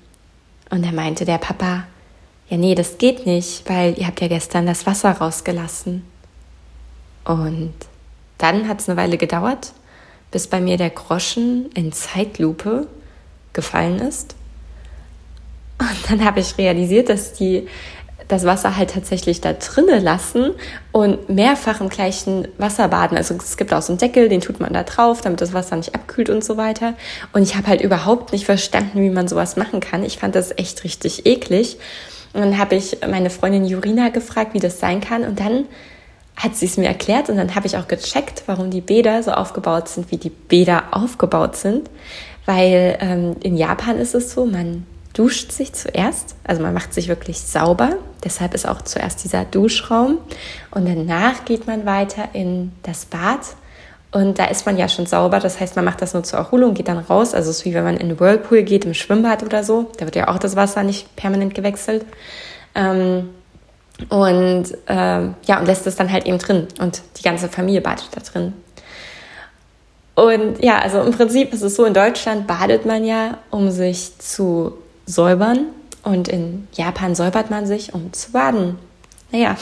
Und 0.70 0.86
da 0.86 0.92
meinte 0.92 1.24
der 1.24 1.38
Papa, 1.38 1.86
ja, 2.50 2.58
nee, 2.58 2.75
das 2.75 2.98
geht 2.98 3.25
nicht, 3.25 3.70
weil 3.70 3.98
ihr 3.98 4.08
habt 4.08 4.22
ja 4.22 4.28
gestern 4.28 4.66
das 4.66 4.86
Wasser 4.86 5.12
rausgelassen. 5.12 6.04
Und 7.24 7.74
dann 8.38 8.68
hat 8.68 8.82
es 8.82 8.90
eine 8.90 8.98
Weile 8.98 9.18
gedauert, 9.18 9.74
bis 10.34 10.48
bei 10.48 10.60
mir 10.60 10.78
der 10.78 10.90
Groschen 10.90 11.70
in 11.74 11.94
Zeitlupe 11.94 12.88
gefallen 13.54 14.00
ist. 14.00 14.36
Und 15.80 16.10
dann 16.10 16.25
habe 16.25 16.40
ich 16.40 16.58
realisiert, 16.58 17.08
dass 17.08 17.34
die 17.34 17.68
das 18.28 18.44
Wasser 18.44 18.75
halt 18.75 18.92
tatsächlich 18.92 19.42
da 19.42 19.54
drinnen 19.54 20.04
lassen 20.04 20.52
und 20.92 21.30
mehrfach 21.30 21.82
im 21.82 21.90
gleichen 21.90 22.48
Wasser 22.58 22.88
baden. 22.88 23.16
Also 23.16 23.36
es 23.36 23.58
gibt 23.58 23.74
auch 23.74 23.82
so 23.84 23.94
einen 23.94 24.00
Deckel, 24.00 24.28
den 24.28 24.42
tut 24.42 24.60
man 24.60 24.74
da 24.74 24.84
drauf, 24.84 25.22
damit 25.22 25.40
das 25.40 25.54
Wasser 25.54 25.75
nicht 25.75 25.94
abkühlt 25.94 26.32
und 26.32 26.44
so 26.44 26.58
weiter. 26.58 26.96
Und 27.34 27.44
ich 27.44 27.56
habe 27.56 27.68
halt 27.68 27.82
überhaupt 27.82 28.32
nicht 28.32 28.46
verstanden, 28.46 29.02
wie 29.02 29.12
man 29.12 29.28
sowas 29.28 29.56
machen 29.56 29.82
kann. 29.82 30.04
Ich 30.04 30.18
fand 30.18 30.34
das 30.34 30.52
echt 30.58 30.84
richtig 30.84 31.28
eklig. 31.28 31.78
Und 32.34 32.42
dann 32.42 32.58
habe 32.58 32.74
ich 32.74 32.98
meine 33.08 33.30
Freundin 33.30 33.66
Jurina 33.66 34.10
gefragt, 34.10 34.56
wie 34.56 34.60
das 34.60 34.80
sein 34.80 35.00
kann. 35.00 35.25
Und 35.25 35.40
dann 35.40 35.66
hat 36.36 36.56
sie 36.56 36.66
es 36.66 36.78
mir 36.78 36.88
erklärt 36.88 37.30
und 37.30 37.38
dann 37.38 37.56
habe 37.56 37.68
ich 37.68 37.78
auch 37.78 37.88
gecheckt, 37.88 38.44
warum 38.48 38.70
die 38.70 38.82
Bäder 38.82 39.22
so 39.24 39.32
aufgebaut 39.32 39.88
sind, 39.88 40.12
wie 40.12 40.18
die 40.18 40.30
Bäder 40.30 40.84
aufgebaut 40.92 41.56
sind. 41.56 41.90
Weil 42.46 42.98
ähm, 43.00 43.36
in 43.42 43.56
Japan 43.56 43.98
ist 43.98 44.16
es 44.16 44.34
so, 44.34 44.46
man 44.46 44.86
duscht 45.13 45.52
sich 45.52 45.74
zuerst, 45.74 46.36
also 46.44 46.62
man 46.62 46.74
macht 46.74 46.94
sich 46.94 47.08
wirklich 47.08 47.40
sauber. 47.40 47.92
Deshalb 48.24 48.54
ist 48.54 48.68
auch 48.68 48.82
zuerst 48.82 49.24
dieser 49.24 49.46
Duschraum. 49.46 50.18
Und 50.72 50.86
danach 50.88 51.46
geht 51.46 51.68
man 51.68 51.86
weiter 51.86 52.30
in 52.34 52.74
das 52.82 53.06
Bad. 53.06 53.40
Und 54.12 54.38
da 54.38 54.46
ist 54.46 54.66
man 54.66 54.78
ja 54.78 54.90
schon 54.90 55.06
sauber, 55.06 55.40
das 55.40 55.60
heißt, 55.60 55.75
man 55.75 55.86
macht 55.86 56.02
das 56.02 56.13
nur 56.13 56.24
zur 56.24 56.38
Erholung, 56.38 56.75
geht 56.75 56.88
dann 56.88 57.00
raus. 57.00 57.34
Also 57.34 57.50
es 57.50 57.60
ist 57.60 57.66
wie 57.66 57.74
wenn 57.74 57.84
man 57.84 57.98
in 57.98 58.10
den 58.10 58.20
Whirlpool 58.20 58.63
geht, 58.63 58.86
im 58.86 58.94
Schwimmbad 58.94 59.44
oder 59.44 59.63
so. 59.63 59.92
Da 59.98 60.06
wird 60.06 60.16
ja 60.16 60.28
auch 60.28 60.38
das 60.38 60.56
Wasser 60.56 60.84
nicht 60.84 61.16
permanent 61.16 61.56
gewechselt. 61.56 62.06
Ähm, 62.75 63.30
und 64.10 64.66
äh, 64.88 64.96
ja, 65.46 65.60
und 65.60 65.66
lässt 65.66 65.88
es 65.88 65.96
dann 65.96 66.12
halt 66.12 66.26
eben 66.26 66.38
drin. 66.38 66.68
Und 66.80 67.02
die 67.18 67.24
ganze 67.24 67.48
Familie 67.50 67.82
badet 67.82 68.10
da 68.12 68.22
drin. 68.22 68.54
Und 70.16 70.64
ja, 70.64 70.80
also 70.80 71.02
im 71.02 71.12
Prinzip 71.12 71.54
ist 71.54 71.62
es 71.62 71.76
so, 71.76 71.86
in 71.86 71.94
Deutschland 71.94 72.46
badet 72.48 72.86
man 72.86 73.04
ja, 73.04 73.40
um 73.50 73.72
sich 73.72 74.18
zu 74.20 74.74
säubern. 75.06 75.68
Und 76.04 76.28
in 76.28 76.68
Japan 76.74 77.16
säubert 77.16 77.50
man 77.50 77.66
sich, 77.66 77.94
um 77.94 78.12
zu 78.14 78.32
baden. 78.32 78.78
Naja, 79.32 79.56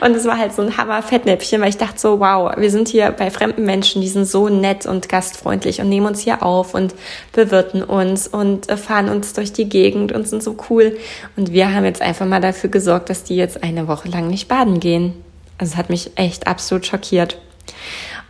und 0.00 0.14
es 0.14 0.24
war 0.24 0.38
halt 0.38 0.52
so 0.52 0.62
ein 0.62 0.76
Hammer-Fettnäpfchen, 0.76 1.60
weil 1.60 1.70
ich 1.70 1.76
dachte 1.76 1.98
so, 1.98 2.20
wow, 2.20 2.52
wir 2.56 2.70
sind 2.70 2.88
hier 2.88 3.10
bei 3.10 3.30
fremden 3.30 3.64
Menschen, 3.64 4.00
die 4.00 4.08
sind 4.08 4.26
so 4.26 4.48
nett 4.48 4.86
und 4.86 5.08
gastfreundlich 5.08 5.80
und 5.80 5.88
nehmen 5.88 6.06
uns 6.06 6.20
hier 6.20 6.42
auf 6.42 6.74
und 6.74 6.94
bewirten 7.32 7.82
uns 7.82 8.28
und 8.28 8.68
äh, 8.68 8.76
fahren 8.76 9.08
uns 9.08 9.32
durch 9.32 9.52
die 9.52 9.68
Gegend 9.68 10.12
und 10.12 10.28
sind 10.28 10.42
so 10.42 10.56
cool. 10.70 10.96
Und 11.36 11.52
wir 11.52 11.74
haben 11.74 11.84
jetzt 11.84 12.02
einfach 12.02 12.26
mal 12.26 12.40
dafür 12.40 12.70
gesorgt, 12.70 13.10
dass 13.10 13.24
die 13.24 13.36
jetzt 13.36 13.62
eine 13.62 13.88
Woche 13.88 14.08
lang 14.08 14.28
nicht 14.28 14.48
baden 14.48 14.80
gehen. 14.80 15.14
Also 15.58 15.72
es 15.72 15.76
hat 15.76 15.90
mich 15.90 16.12
echt 16.16 16.46
absolut 16.46 16.86
schockiert. 16.86 17.38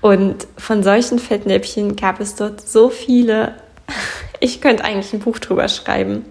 Und 0.00 0.46
von 0.56 0.82
solchen 0.82 1.18
Fettnäpfchen 1.18 1.96
gab 1.96 2.20
es 2.20 2.34
dort 2.34 2.66
so 2.66 2.88
viele. 2.88 3.54
Ich 4.40 4.60
könnte 4.60 4.84
eigentlich 4.84 5.12
ein 5.12 5.18
Buch 5.18 5.40
drüber 5.40 5.66
schreiben. 5.66 6.24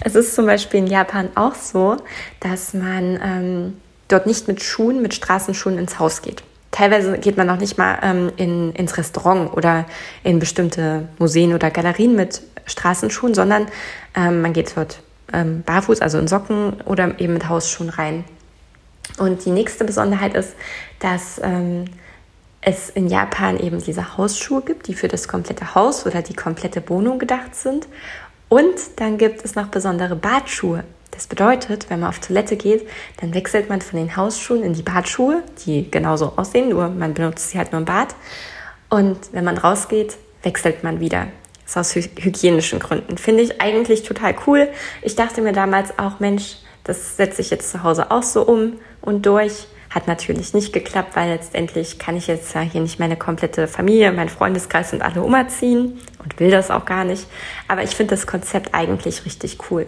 Es 0.00 0.14
ist 0.14 0.34
zum 0.34 0.46
Beispiel 0.46 0.80
in 0.80 0.86
Japan 0.86 1.28
auch 1.34 1.54
so, 1.54 1.98
dass 2.40 2.72
man 2.72 3.20
ähm, 3.22 3.81
dort 4.12 4.26
nicht 4.26 4.48
mit 4.48 4.62
Schuhen, 4.62 5.02
mit 5.02 5.14
Straßenschuhen 5.14 5.78
ins 5.78 5.98
Haus 5.98 6.22
geht. 6.22 6.42
Teilweise 6.70 7.18
geht 7.18 7.36
man 7.36 7.46
noch 7.46 7.58
nicht 7.58 7.76
mal 7.76 7.98
ähm, 8.02 8.32
in, 8.36 8.72
ins 8.72 8.96
Restaurant 8.96 9.54
oder 9.54 9.84
in 10.24 10.38
bestimmte 10.38 11.08
Museen 11.18 11.52
oder 11.54 11.70
Galerien 11.70 12.16
mit 12.16 12.42
Straßenschuhen, 12.66 13.34
sondern 13.34 13.66
ähm, 14.14 14.40
man 14.40 14.52
geht 14.52 14.76
dort 14.76 15.00
ähm, 15.32 15.62
barfuß, 15.62 16.00
also 16.00 16.18
in 16.18 16.28
Socken 16.28 16.80
oder 16.84 17.20
eben 17.20 17.34
mit 17.34 17.48
Hausschuhen 17.48 17.90
rein. 17.90 18.24
Und 19.18 19.44
die 19.44 19.50
nächste 19.50 19.84
Besonderheit 19.84 20.34
ist, 20.34 20.54
dass 21.00 21.40
ähm, 21.42 21.84
es 22.62 22.88
in 22.88 23.08
Japan 23.08 23.58
eben 23.58 23.82
diese 23.82 24.16
Hausschuhe 24.16 24.62
gibt, 24.62 24.86
die 24.86 24.94
für 24.94 25.08
das 25.08 25.28
komplette 25.28 25.74
Haus 25.74 26.06
oder 26.06 26.22
die 26.22 26.34
komplette 26.34 26.88
Wohnung 26.88 27.18
gedacht 27.18 27.54
sind. 27.54 27.88
Und 28.48 28.74
dann 28.96 29.18
gibt 29.18 29.44
es 29.44 29.54
noch 29.54 29.68
besondere 29.68 30.16
Badschuhe. 30.16 30.84
Das 31.12 31.26
bedeutet, 31.26 31.88
wenn 31.90 32.00
man 32.00 32.08
auf 32.08 32.18
Toilette 32.18 32.56
geht, 32.56 32.88
dann 33.20 33.34
wechselt 33.34 33.68
man 33.68 33.80
von 33.80 33.98
den 33.98 34.16
Hausschuhen 34.16 34.64
in 34.64 34.72
die 34.72 34.82
Badschuhe, 34.82 35.42
die 35.64 35.88
genauso 35.90 36.32
aussehen, 36.36 36.70
nur 36.70 36.88
man 36.88 37.14
benutzt 37.14 37.50
sie 37.50 37.58
halt 37.58 37.70
nur 37.70 37.80
im 37.80 37.84
Bad. 37.84 38.16
Und 38.88 39.18
wenn 39.32 39.44
man 39.44 39.58
rausgeht, 39.58 40.16
wechselt 40.42 40.82
man 40.82 41.00
wieder. 41.00 41.28
Das 41.64 41.72
ist 41.72 41.76
aus 41.76 41.94
hygienischen 41.94 42.78
Gründen. 42.78 43.18
Finde 43.18 43.42
ich 43.42 43.60
eigentlich 43.60 44.02
total 44.02 44.34
cool. 44.46 44.68
Ich 45.02 45.14
dachte 45.14 45.42
mir 45.42 45.52
damals 45.52 45.98
auch, 45.98 46.18
Mensch, 46.18 46.56
das 46.82 47.16
setze 47.16 47.42
ich 47.42 47.50
jetzt 47.50 47.70
zu 47.70 47.82
Hause 47.82 48.10
auch 48.10 48.22
so 48.22 48.42
um 48.42 48.74
und 49.00 49.24
durch. 49.26 49.66
Hat 49.90 50.08
natürlich 50.08 50.54
nicht 50.54 50.72
geklappt, 50.72 51.14
weil 51.14 51.28
letztendlich 51.28 51.98
kann 51.98 52.16
ich 52.16 52.26
jetzt 52.26 52.54
ja 52.54 52.62
hier 52.62 52.80
nicht 52.80 52.98
meine 52.98 53.16
komplette 53.16 53.68
Familie, 53.68 54.10
mein 54.12 54.30
Freundeskreis 54.30 54.94
und 54.94 55.02
alle 55.02 55.22
umerziehen 55.22 56.00
und 56.22 56.40
will 56.40 56.50
das 56.50 56.70
auch 56.70 56.86
gar 56.86 57.04
nicht. 57.04 57.26
Aber 57.68 57.82
ich 57.82 57.90
finde 57.90 58.14
das 58.14 58.26
Konzept 58.26 58.74
eigentlich 58.74 59.26
richtig 59.26 59.58
cool. 59.70 59.86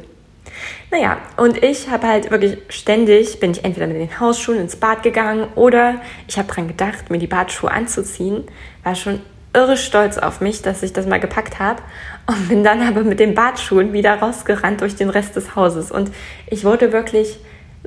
Naja, 0.90 1.18
und 1.36 1.62
ich 1.62 1.88
habe 1.88 2.06
halt 2.06 2.30
wirklich 2.30 2.58
ständig, 2.68 3.40
bin 3.40 3.50
ich 3.50 3.64
entweder 3.64 3.86
mit 3.86 3.96
den 3.96 4.20
Hausschuhen 4.20 4.60
ins 4.60 4.76
Bad 4.76 5.02
gegangen 5.02 5.48
oder 5.54 5.96
ich 6.28 6.38
habe 6.38 6.52
dran 6.52 6.68
gedacht, 6.68 7.10
mir 7.10 7.18
die 7.18 7.26
Badschuhe 7.26 7.70
anzuziehen, 7.70 8.44
war 8.82 8.94
schon 8.94 9.20
irre 9.54 9.76
stolz 9.76 10.18
auf 10.18 10.40
mich, 10.40 10.62
dass 10.62 10.82
ich 10.82 10.92
das 10.92 11.06
mal 11.06 11.20
gepackt 11.20 11.58
habe 11.58 11.82
und 12.26 12.48
bin 12.48 12.64
dann 12.64 12.82
aber 12.82 13.02
mit 13.02 13.20
den 13.20 13.34
Badschuhen 13.34 13.92
wieder 13.92 14.16
rausgerannt 14.16 14.80
durch 14.80 14.96
den 14.96 15.10
Rest 15.10 15.36
des 15.36 15.54
Hauses. 15.54 15.90
Und 15.90 16.10
ich 16.48 16.64
wurde 16.64 16.92
wirklich 16.92 17.38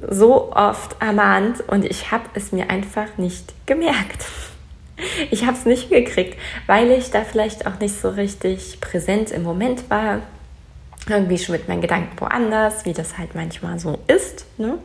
so 0.09 0.51
oft 0.53 1.01
ermahnt 1.01 1.63
und 1.67 1.83
ich 1.85 2.11
habe 2.11 2.23
es 2.33 2.51
mir 2.51 2.69
einfach 2.69 3.17
nicht 3.17 3.53
gemerkt. 3.65 4.25
Ich 5.29 5.45
habe 5.45 5.55
es 5.55 5.65
nicht 5.65 5.89
gekriegt, 5.89 6.39
weil 6.65 6.89
ich 6.91 7.11
da 7.11 7.21
vielleicht 7.23 7.67
auch 7.67 7.79
nicht 7.79 8.01
so 8.01 8.09
richtig 8.09 8.79
präsent 8.81 9.29
im 9.29 9.43
Moment 9.43 9.91
war 9.91 10.21
irgendwie 11.09 11.37
schon 11.37 11.53
mit 11.53 11.67
meinen 11.67 11.81
Gedanken 11.81 12.19
woanders, 12.19 12.85
wie 12.85 12.93
das 12.93 13.17
halt 13.17 13.35
manchmal 13.35 13.79
so 13.79 13.99
ist. 14.07 14.45
Ne? 14.57 14.77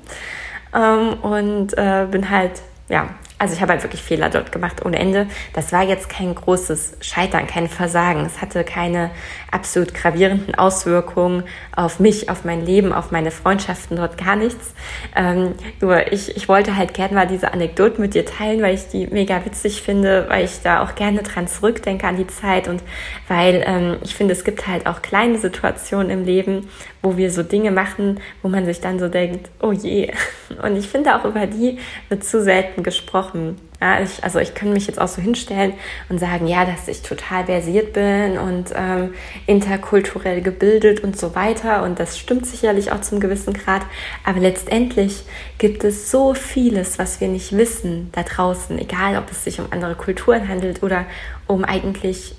Ähm, 0.75 1.15
und 1.23 1.77
äh, 1.77 2.07
bin 2.11 2.31
halt 2.31 2.63
ja 2.89 3.09
also 3.43 3.55
ich 3.55 3.61
habe 3.61 3.73
halt 3.73 3.83
wirklich 3.83 4.05
Fehler 4.05 4.31
dort 4.31 4.53
gemacht 4.53 4.87
ohne 4.87 5.01
Ende. 5.01 5.27
Das 5.53 5.73
war 5.73 5.83
jetzt 5.83 6.09
kein 6.09 6.33
großes 6.33 6.99
Scheitern, 7.01 7.49
kein 7.49 7.69
Versagen. 7.69 8.25
Es 8.25 8.41
hatte 8.41 8.63
keine 8.63 9.11
absolut 9.51 9.95
gravierenden 9.95 10.55
Auswirkungen 10.55 11.43
auf 11.75 11.99
mich, 11.99 12.31
auf 12.31 12.45
mein 12.45 12.65
Leben, 12.65 12.93
auf 12.93 13.11
meine 13.11 13.33
Freundschaften 13.33 13.97
dort 13.97 14.17
gar 14.17 14.37
nichts. 14.37 14.75
Ähm, 15.17 15.55
nur 15.81 16.13
ich, 16.13 16.37
ich 16.37 16.49
wollte 16.49 16.77
halt 16.77 16.95
gerne 16.95 17.17
mal 17.17 17.27
diese 17.27 17.53
Anekdote 17.53 18.01
mit 18.01 18.15
dir 18.15 18.25
teilen, 18.25 18.63
weil 18.63 18.77
ich 18.77 18.87
die 18.87 19.09
mega 19.09 19.45
witzig 19.45 19.83
finde, 19.83 20.27
weil 20.29 20.45
ich 20.45 20.61
da 20.63 20.81
auch 20.85 20.95
gerne 20.95 21.25
dran 21.25 21.49
zurückdenke 21.49 22.07
an 22.07 22.17
die 22.17 22.29
Zeit 22.29 22.69
und 22.69 22.81
weil 23.27 23.65
ähm, 23.67 23.97
ich 24.05 24.15
finde, 24.15 24.35
es 24.35 24.45
gibt 24.45 24.69
halt 24.69 24.87
auch 24.87 25.03
kleine 25.03 25.37
Situationen 25.39 26.11
im 26.11 26.25
Leben, 26.25 26.69
wo 27.03 27.17
wir 27.17 27.33
so 27.33 27.43
Dinge 27.43 27.73
machen, 27.73 28.21
wo 28.41 28.49
man 28.49 28.65
sich 28.65 28.81
dann 28.81 29.01
so 29.01 29.09
denkt, 29.09 29.51
oh 29.61 29.73
je. 29.73 30.13
Und 30.63 30.77
ich 30.77 30.89
finde 30.89 31.17
auch 31.17 31.25
über 31.25 31.47
die 31.47 31.79
wird 32.09 32.25
zu 32.25 32.43
selten 32.43 32.83
gesprochen. 32.83 33.32
Ja, 33.81 34.01
ich, 34.01 34.23
also 34.23 34.39
ich 34.39 34.55
kann 34.55 34.73
mich 34.73 34.87
jetzt 34.87 35.01
auch 35.01 35.09
so 35.09 35.21
hinstellen 35.21 35.75
und 36.09 36.19
sagen, 36.19 36.47
ja, 36.47 36.65
dass 36.65 36.87
ich 36.89 37.03
total 37.03 37.47
versiert 37.47 37.93
bin 37.93 38.39
und 38.39 38.73
ähm, 38.77 39.15
interkulturell 39.47 40.41
gebildet 40.41 41.01
und 41.01 41.19
so 41.19 41.35
weiter. 41.35 41.83
Und 41.83 41.99
das 41.99 42.19
stimmt 42.19 42.47
sicherlich 42.47 42.93
auch 42.93 43.01
zum 43.01 43.19
gewissen 43.19 43.55
Grad. 43.55 43.83
Aber 44.25 44.41
letztendlich 44.41 45.25
gibt 45.59 45.85
es 45.85 46.11
so 46.11 46.35
vieles, 46.35 46.99
was 46.99 47.21
wir 47.21 47.29
nicht 47.29 47.57
wissen 47.57 48.11
da 48.13 48.23
draußen, 48.23 48.79
egal 48.79 49.17
ob 49.17 49.31
es 49.31 49.45
sich 49.45 49.61
um 49.61 49.67
andere 49.71 49.95
Kulturen 49.95 50.49
handelt 50.49 50.83
oder 50.83 51.07
um 51.47 51.65
eigentlich, 51.65 52.35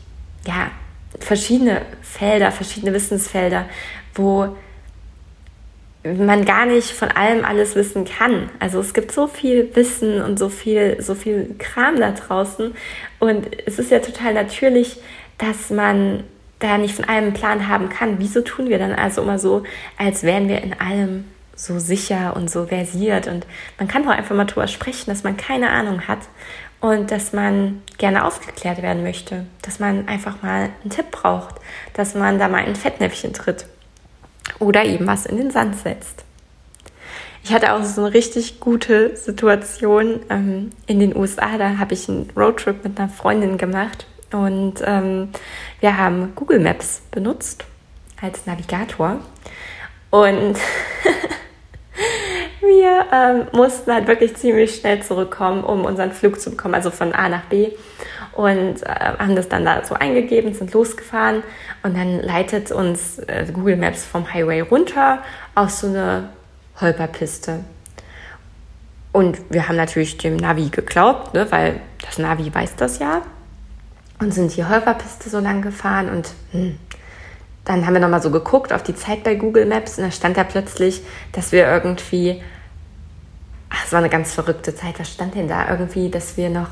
ja, 0.48 0.72
verschiedene 1.20 1.82
Felder, 2.02 2.52
verschiedene 2.52 2.94
Wissensfelder, 2.94 3.66
wo 4.16 4.56
man 6.04 6.44
gar 6.46 6.66
nicht 6.66 6.92
von 6.92 7.10
allem 7.10 7.46
alles 7.46 7.76
wissen 7.76 8.06
kann. 8.06 8.50
Also 8.60 8.80
es 8.80 8.94
gibt 8.94 9.12
so 9.12 9.28
viel 9.28 9.74
Wissen 9.76 10.22
und 10.22 10.38
so 10.38 10.50
viel, 10.50 11.02
so 11.02 11.16
viel 11.16 11.56
Kram 11.58 12.00
da 12.00 12.12
draußen. 12.12 12.76
Und 13.20 13.48
es 13.66 13.80
ist 13.80 13.90
ja 13.90 14.00
total 14.00 14.34
natürlich, 14.34 14.98
dass 15.38 15.70
man 15.70 16.24
da 16.60 16.78
nicht 16.78 16.96
von 16.96 17.06
allem 17.06 17.26
einen 17.26 17.34
Plan 17.34 17.68
haben 17.68 17.90
kann. 17.90 18.20
Wieso 18.20 18.42
tun 18.42 18.70
wir 18.70 18.80
dann 18.80 18.94
also 18.94 19.22
immer 19.22 19.40
so, 19.40 19.64
als 19.98 20.24
wären 20.24 20.50
wir 20.50 20.62
in 20.62 20.74
allem 20.80 21.26
so 21.56 21.80
sicher 21.80 22.36
und 22.36 22.50
so 22.50 22.66
versiert? 22.66 23.28
Und 23.28 23.48
man 23.78 23.88
kann 23.88 24.04
doch 24.04 24.12
einfach 24.12 24.36
mal 24.36 24.46
drüber 24.46 24.68
sprechen, 24.68 25.10
dass 25.10 25.24
man 25.24 25.38
keine 25.38 25.70
Ahnung 25.70 26.08
hat 26.08 26.20
und 26.82 27.12
dass 27.12 27.32
man 27.32 27.82
gerne 27.98 28.26
aufgeklärt 28.26 28.82
werden 28.82 29.04
möchte, 29.04 29.46
dass 29.62 29.80
man 29.80 30.08
einfach 30.10 30.42
mal 30.42 30.70
einen 30.82 30.90
Tipp 30.90 31.12
braucht, 31.12 31.56
dass 31.94 32.14
man 32.14 32.40
da 32.40 32.50
mal 32.50 32.66
ein 32.66 32.76
Fettnäpfchen 32.76 33.32
tritt 33.32 33.66
oder 34.60 34.86
eben 34.86 35.08
was 35.08 35.26
in 35.26 35.38
den 35.38 35.52
Sand 35.52 35.78
setzt. 35.78 36.24
Ich 37.44 37.52
hatte 37.52 37.74
auch 37.74 37.84
so 37.84 38.06
eine 38.06 38.14
richtig 38.14 38.62
gute 38.62 39.18
Situation 39.18 40.22
ähm, 40.30 40.70
in 40.88 41.00
den 41.00 41.16
USA. 41.16 41.58
Da 41.58 41.78
habe 41.78 41.94
ich 41.94 42.08
einen 42.08 42.30
Roadtrip 42.36 42.84
mit 42.84 42.98
einer 42.98 43.10
Freundin 43.10 43.58
gemacht 43.58 44.06
und 44.32 44.76
ähm, 44.86 45.30
wir 45.82 45.98
haben 45.98 46.34
Google 46.36 46.60
Maps 46.60 47.02
benutzt 47.12 47.66
als 48.22 48.46
Navigator. 48.46 49.20
Und 50.10 50.56
wir 52.62 53.06
ähm, 53.12 53.48
mussten 53.52 53.92
halt 53.92 54.08
wirklich 54.08 54.36
ziemlich 54.36 54.76
schnell 54.76 55.04
zurückkommen, 55.04 55.64
um 55.64 55.84
unseren 55.84 56.14
Flug 56.14 56.40
zu 56.40 56.52
bekommen, 56.52 56.76
also 56.76 56.92
von 56.92 57.14
A 57.14 57.28
nach 57.28 57.44
B 57.46 57.72
und 58.36 58.82
äh, 58.84 58.88
haben 59.20 59.36
das 59.36 59.50
dann 59.50 59.66
da 59.66 59.84
so 59.84 59.96
eingegeben, 59.96 60.54
sind 60.54 60.74
losgefahren 60.74 61.44
und 61.84 61.96
dann 61.96 62.20
leitet 62.20 62.72
uns 62.72 63.20
äh, 63.20 63.46
Google 63.54 63.78
Maps 63.78 64.06
vom 64.06 64.32
Highway 64.34 64.62
runter 64.62 65.20
auf 65.56 65.70
so 65.70 65.88
eine 65.88 66.30
Holperpiste. 66.82 67.60
Und 69.12 69.40
wir 69.52 69.68
haben 69.68 69.76
natürlich 69.76 70.18
dem 70.18 70.38
Navi 70.38 70.70
geglaubt, 70.70 71.36
ne, 71.36 71.52
weil 71.52 71.80
das 72.02 72.18
Navi 72.18 72.54
weiß 72.54 72.76
das 72.76 72.98
ja. 72.98 73.22
Und 74.20 74.34
sind 74.34 74.56
die 74.56 74.66
Holperpiste 74.66 75.30
so 75.30 75.40
lang 75.40 75.62
gefahren 75.62 76.10
und 76.10 76.32
hm, 76.52 76.80
dann 77.66 77.86
haben 77.86 77.94
wir 77.94 78.02
nochmal 78.02 78.22
so 78.22 78.32
geguckt 78.32 78.74
auf 78.74 78.84
die 78.84 78.96
Zeit 78.96 79.24
bei 79.24 79.36
Google 79.36 79.66
Maps 79.66 79.98
und 79.98 80.06
da 80.06 80.12
stand 80.12 80.38
da 80.38 80.44
plötzlich, 80.44 81.02
dass 81.32 81.52
wir 81.52 81.68
irgendwie, 81.68 82.42
ach, 83.70 83.86
es 83.86 83.92
war 83.92 84.00
eine 84.00 84.10
ganz 84.10 84.34
verrückte 84.34 84.76
Zeit, 84.76 85.00
was 85.00 85.12
stand 85.12 85.36
denn 85.36 85.48
da? 85.48 85.70
Irgendwie, 85.70 86.10
dass 86.10 86.36
wir 86.36 86.50
noch 86.50 86.70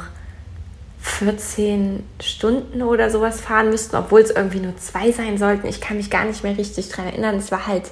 14 1.02 2.04
Stunden 2.22 2.84
oder 2.84 3.10
sowas 3.10 3.42
fahren 3.42 3.72
müssten, 3.72 3.96
obwohl 3.96 4.22
es 4.22 4.30
irgendwie 4.30 4.60
nur 4.60 4.78
zwei 4.78 5.12
sein 5.12 5.38
sollten. 5.38 5.68
Ich 5.68 5.82
kann 5.82 5.98
mich 5.98 6.12
gar 6.12 6.26
nicht 6.26 6.44
mehr 6.44 6.58
richtig 6.58 6.90
dran 6.90 7.08
erinnern. 7.08 7.36
Es 7.36 7.52
war 7.52 7.66
halt 7.66 7.86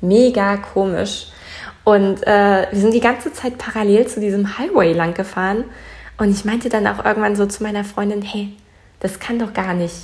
mega 0.00 0.56
komisch. 0.56 1.28
Und 1.84 2.26
äh, 2.26 2.66
wir 2.70 2.80
sind 2.80 2.92
die 2.92 3.00
ganze 3.00 3.32
Zeit 3.32 3.58
parallel 3.58 4.08
zu 4.08 4.18
diesem 4.18 4.58
Highway 4.58 4.92
lang 4.92 5.14
gefahren. 5.14 5.64
Und 6.18 6.32
ich 6.32 6.44
meinte 6.44 6.68
dann 6.68 6.86
auch 6.88 7.04
irgendwann 7.04 7.36
so 7.36 7.46
zu 7.46 7.62
meiner 7.62 7.84
Freundin, 7.84 8.22
hey, 8.22 8.52
das 8.98 9.20
kann 9.20 9.38
doch 9.38 9.52
gar 9.52 9.72
nicht 9.72 9.94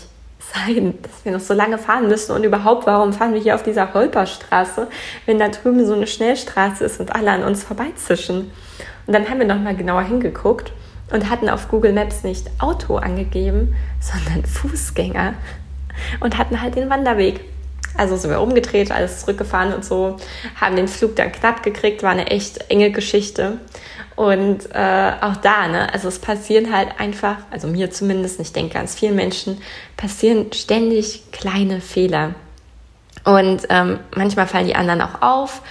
sein, 0.55 0.95
dass 1.03 1.25
wir 1.25 1.33
noch 1.33 1.41
so 1.41 1.55
lange 1.55 1.79
fahren 1.79 2.07
müssen. 2.07 2.31
Und 2.31 2.45
überhaupt, 2.45 2.87
warum 2.87 3.13
fahren 3.13 3.35
wir 3.35 3.41
hier 3.41 3.57
auf 3.57 3.65
dieser 3.65 3.93
Holperstraße, 3.93 4.87
wenn 5.27 5.41
da 5.41 5.49
drüben 5.49 5.85
so 5.85 5.95
eine 5.95 6.07
Schnellstraße 6.07 6.85
ist 6.85 7.01
und 7.01 7.13
alle 7.13 7.33
an 7.33 7.43
uns 7.43 7.65
vorbeizischen? 7.65 8.53
Und 9.07 9.13
dann 9.13 9.29
haben 9.29 9.41
wir 9.41 9.47
nochmal 9.47 9.75
genauer 9.75 10.03
hingeguckt 10.03 10.73
und 11.13 11.31
hatten 11.31 11.49
auf 11.49 11.69
Google 11.69 11.93
Maps 11.93 12.25
nicht 12.25 12.51
Auto 12.59 12.97
angegeben, 12.97 13.75
sondern 14.01 14.45
Fußgänger 14.47 15.35
und 16.21 16.39
hatten 16.39 16.61
halt 16.61 16.77
den 16.77 16.91
Wanderweg. 16.91 17.41
Also 17.95 18.17
sind 18.17 18.31
wir 18.31 18.41
umgedreht, 18.41 18.91
alles 18.91 19.21
zurückgefahren 19.21 19.75
und 19.75 19.85
so, 19.85 20.17
haben 20.59 20.77
den 20.77 20.89
Flug 20.89 21.15
dann 21.15 21.31
knapp 21.31 21.63
gekriegt, 21.63 22.03
war 22.03 22.11
eine 22.11 22.29
echt 22.29 22.71
enge 22.71 22.91
Geschichte. 22.91 23.59
Und 24.17 24.67
äh, 24.73 25.13
auch 25.21 25.37
da, 25.37 25.69
ne, 25.69 25.93
also 25.93 26.09
es 26.09 26.19
passieren 26.19 26.75
halt 26.75 26.89
einfach, 26.99 27.37
also 27.51 27.69
mir 27.69 27.91
zumindest, 27.91 28.41
ich 28.41 28.53
denke 28.53 28.75
ganz 28.75 28.95
vielen 28.95 29.15
Menschen, 29.15 29.59
passieren 29.97 30.53
ständig 30.53 31.31
kleine 31.33 31.81
Fehler. 31.83 32.35
Und 33.25 33.63
ähm, 33.69 34.01
manchmal 34.17 34.47
fallen 34.47 34.67
die 34.67 34.75
anderen 34.75 35.03
auch 35.03 35.21
auf 35.21 35.63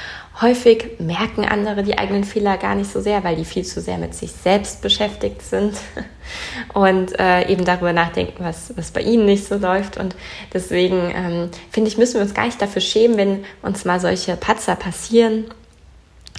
Häufig 0.42 1.00
merken 1.00 1.46
andere 1.46 1.84
die 1.84 2.00
eigenen 2.00 2.24
Fehler 2.24 2.58
gar 2.58 2.74
nicht 2.74 2.92
so 2.92 3.00
sehr, 3.00 3.24
weil 3.24 3.36
die 3.36 3.46
viel 3.46 3.64
zu 3.64 3.80
sehr 3.80 4.00
mit 4.00 4.16
sich 4.16 4.32
selbst 4.32 4.82
beschäftigt 4.82 5.44
sind 5.44 5.76
und 6.74 7.20
äh, 7.20 7.48
eben 7.48 7.64
darüber 7.64 7.94
nachdenken, 7.94 8.44
was, 8.44 8.76
was 8.76 8.90
bei 8.90 9.02
ihnen 9.02 9.26
nicht 9.26 9.48
so 9.48 9.56
läuft. 9.58 9.98
Und 9.98 10.16
deswegen 10.52 11.12
ähm, 11.14 11.52
finde 11.70 11.90
ich, 11.90 11.98
müssen 12.00 12.16
wir 12.16 12.22
uns 12.22 12.34
gar 12.34 12.46
nicht 12.46 12.60
dafür 12.60 12.82
schämen, 12.82 13.18
wenn 13.18 13.46
uns 13.62 13.86
mal 13.86 14.00
solche 14.00 14.36
Patzer 14.36 14.76
passieren. 14.76 15.46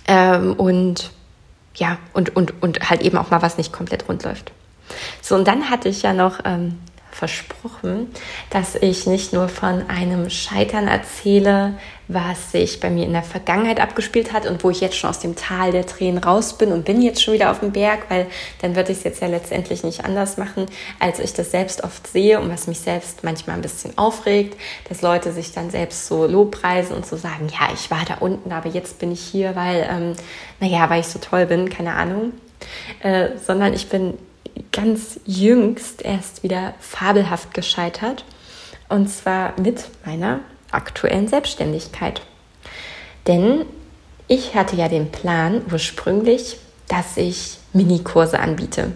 Ähm, 0.09 0.55
und 0.55 1.13
ja, 1.77 1.99
und, 2.13 2.35
und, 2.35 2.61
und 2.61 2.91
halt 2.91 3.03
eben 3.03 3.17
auch 3.19 3.31
mal 3.31 3.43
was 3.43 3.57
nicht 3.57 3.73
komplett 3.73 4.09
rund 4.09 4.25
läuft. 4.25 4.51
So, 5.21 5.37
und 5.37 5.47
dann 5.47 5.71
hatte 5.71 5.89
ich 5.89 6.03
ja 6.03 6.13
noch 6.13 6.41
ähm, 6.45 6.79
versprochen, 7.13 8.09
dass 8.51 8.75
ich 8.75 9.07
nicht 9.07 9.33
nur 9.33 9.49
von 9.49 9.89
einem 9.89 10.31
Scheitern 10.31 10.89
erzähle, 10.89 11.75
was 12.09 12.53
sich 12.53 12.81
bei 12.81 12.91
mir 12.91 13.05
in 13.05 13.13
der 13.13 13.23
Vergangenheit 13.23 13.81
abgespielt 13.81 14.33
hat 14.33 14.47
und 14.47 14.65
wo 14.65 14.71
ich 14.71 14.81
jetzt 14.81 14.97
schon 14.97 15.11
aus 15.11 15.19
dem 15.19 15.37
Tal 15.37 15.73
der 15.73 15.87
Tränen 15.87 16.19
raus 16.19 16.59
bin 16.59 16.73
und 16.73 16.85
bin 16.85 17.01
jetzt 17.01 17.23
schon 17.23 17.35
wieder 17.35 17.51
auf 17.51 17.61
dem 17.61 17.73
Berg, 17.73 18.07
weil 18.09 18.27
dann 18.61 18.75
würde 18.77 18.93
ich 18.93 18.99
es 18.99 19.05
jetzt 19.05 19.23
ja 19.23 19.29
letztendlich 19.29 19.85
nicht 19.85 20.05
anders 20.05 20.37
machen, 20.37 20.67
als 20.99 21.19
ich 21.19 21.33
das 21.33 21.51
selbst 21.51 21.85
oft 21.85 22.07
sehe 22.07 22.41
und 22.41 22.51
was 22.51 22.67
mich 22.67 22.81
selbst 22.81 23.25
manchmal 23.25 23.57
ein 23.57 23.63
bisschen 23.63 23.97
aufregt, 23.97 24.59
dass 24.89 25.03
Leute 25.03 25.33
sich 25.33 25.53
dann 25.53 25.71
selbst 25.71 26.07
so 26.07 26.27
lobpreisen 26.27 26.97
und 26.97 27.07
so 27.07 27.17
sagen, 27.17 27.49
ja, 27.49 27.73
ich 27.73 27.91
war 27.91 28.05
da 28.07 28.17
unten, 28.21 28.53
aber 28.53 28.69
jetzt 28.69 28.99
bin 28.99 29.13
ich 29.13 29.21
hier, 29.21 29.55
weil, 29.55 29.87
ähm, 29.89 30.13
naja, 30.61 30.89
weil 30.91 31.01
ich 31.01 31.09
so 31.09 31.19
toll 31.19 31.47
bin, 31.47 31.69
keine 31.69 31.95
Ahnung. 31.95 32.33
Äh, 33.01 33.31
sondern 33.45 33.75
ich 33.75 33.89
bin 33.89 34.15
ganz 34.73 35.21
jüngst 35.25 36.03
erst 36.03 36.43
wieder 36.43 36.75
fabelhaft 36.81 37.55
gescheitert. 37.55 38.25
Und 38.89 39.09
zwar 39.09 39.59
mit 39.61 39.85
meiner 40.05 40.41
aktuellen 40.71 41.29
Selbstständigkeit. 41.29 42.23
Denn 43.27 43.65
ich 44.29 44.55
hatte 44.55 44.77
ja 44.77 44.89
den 44.89 45.11
Plan 45.11 45.63
ursprünglich, 45.71 46.59
dass 46.89 47.17
ich 47.17 47.59
Minikurse 47.73 48.39
anbiete. 48.39 48.93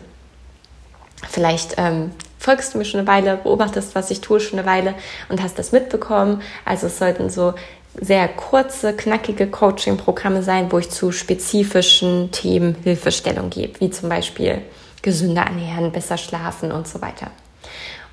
Vielleicht 1.28 1.74
ähm, 1.78 2.12
folgst 2.38 2.74
du 2.74 2.78
mir 2.78 2.84
schon 2.84 3.00
eine 3.00 3.08
Weile, 3.08 3.36
beobachtest, 3.36 3.94
was 3.94 4.10
ich 4.10 4.20
tue, 4.20 4.40
schon 4.40 4.58
eine 4.58 4.68
Weile 4.68 4.94
und 5.28 5.42
hast 5.42 5.58
das 5.58 5.72
mitbekommen. 5.72 6.42
Also 6.64 6.86
es 6.86 6.98
sollten 6.98 7.30
so 7.30 7.54
sehr 8.00 8.28
kurze, 8.28 8.94
knackige 8.94 9.46
Coaching-Programme 9.46 10.42
sein, 10.42 10.70
wo 10.70 10.78
ich 10.78 10.90
zu 10.90 11.12
spezifischen 11.12 12.30
Themen 12.30 12.76
Hilfestellung 12.82 13.50
gebe, 13.50 13.80
wie 13.80 13.90
zum 13.90 14.08
Beispiel 14.08 14.62
gesünder 15.02 15.42
ernähren, 15.42 15.92
besser 15.92 16.18
schlafen 16.18 16.72
und 16.72 16.88
so 16.88 17.00
weiter. 17.00 17.30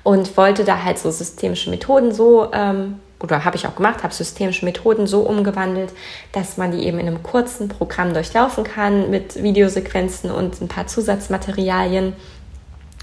Und 0.02 0.36
wollte 0.36 0.64
da 0.64 0.82
halt 0.82 0.98
so 0.98 1.10
systemische 1.10 1.70
Methoden 1.70 2.12
so, 2.12 2.52
ähm, 2.52 3.00
oder 3.20 3.44
habe 3.44 3.56
ich 3.56 3.66
auch 3.66 3.74
gemacht, 3.74 4.02
habe 4.02 4.12
systemische 4.12 4.64
Methoden 4.64 5.06
so 5.06 5.22
umgewandelt, 5.22 5.92
dass 6.32 6.58
man 6.58 6.72
die 6.72 6.84
eben 6.84 6.98
in 6.98 7.06
einem 7.06 7.22
kurzen 7.22 7.68
Programm 7.68 8.12
durchlaufen 8.12 8.64
kann 8.64 9.10
mit 9.10 9.42
Videosequenzen 9.42 10.30
und 10.30 10.60
ein 10.60 10.68
paar 10.68 10.86
Zusatzmaterialien. 10.86 12.12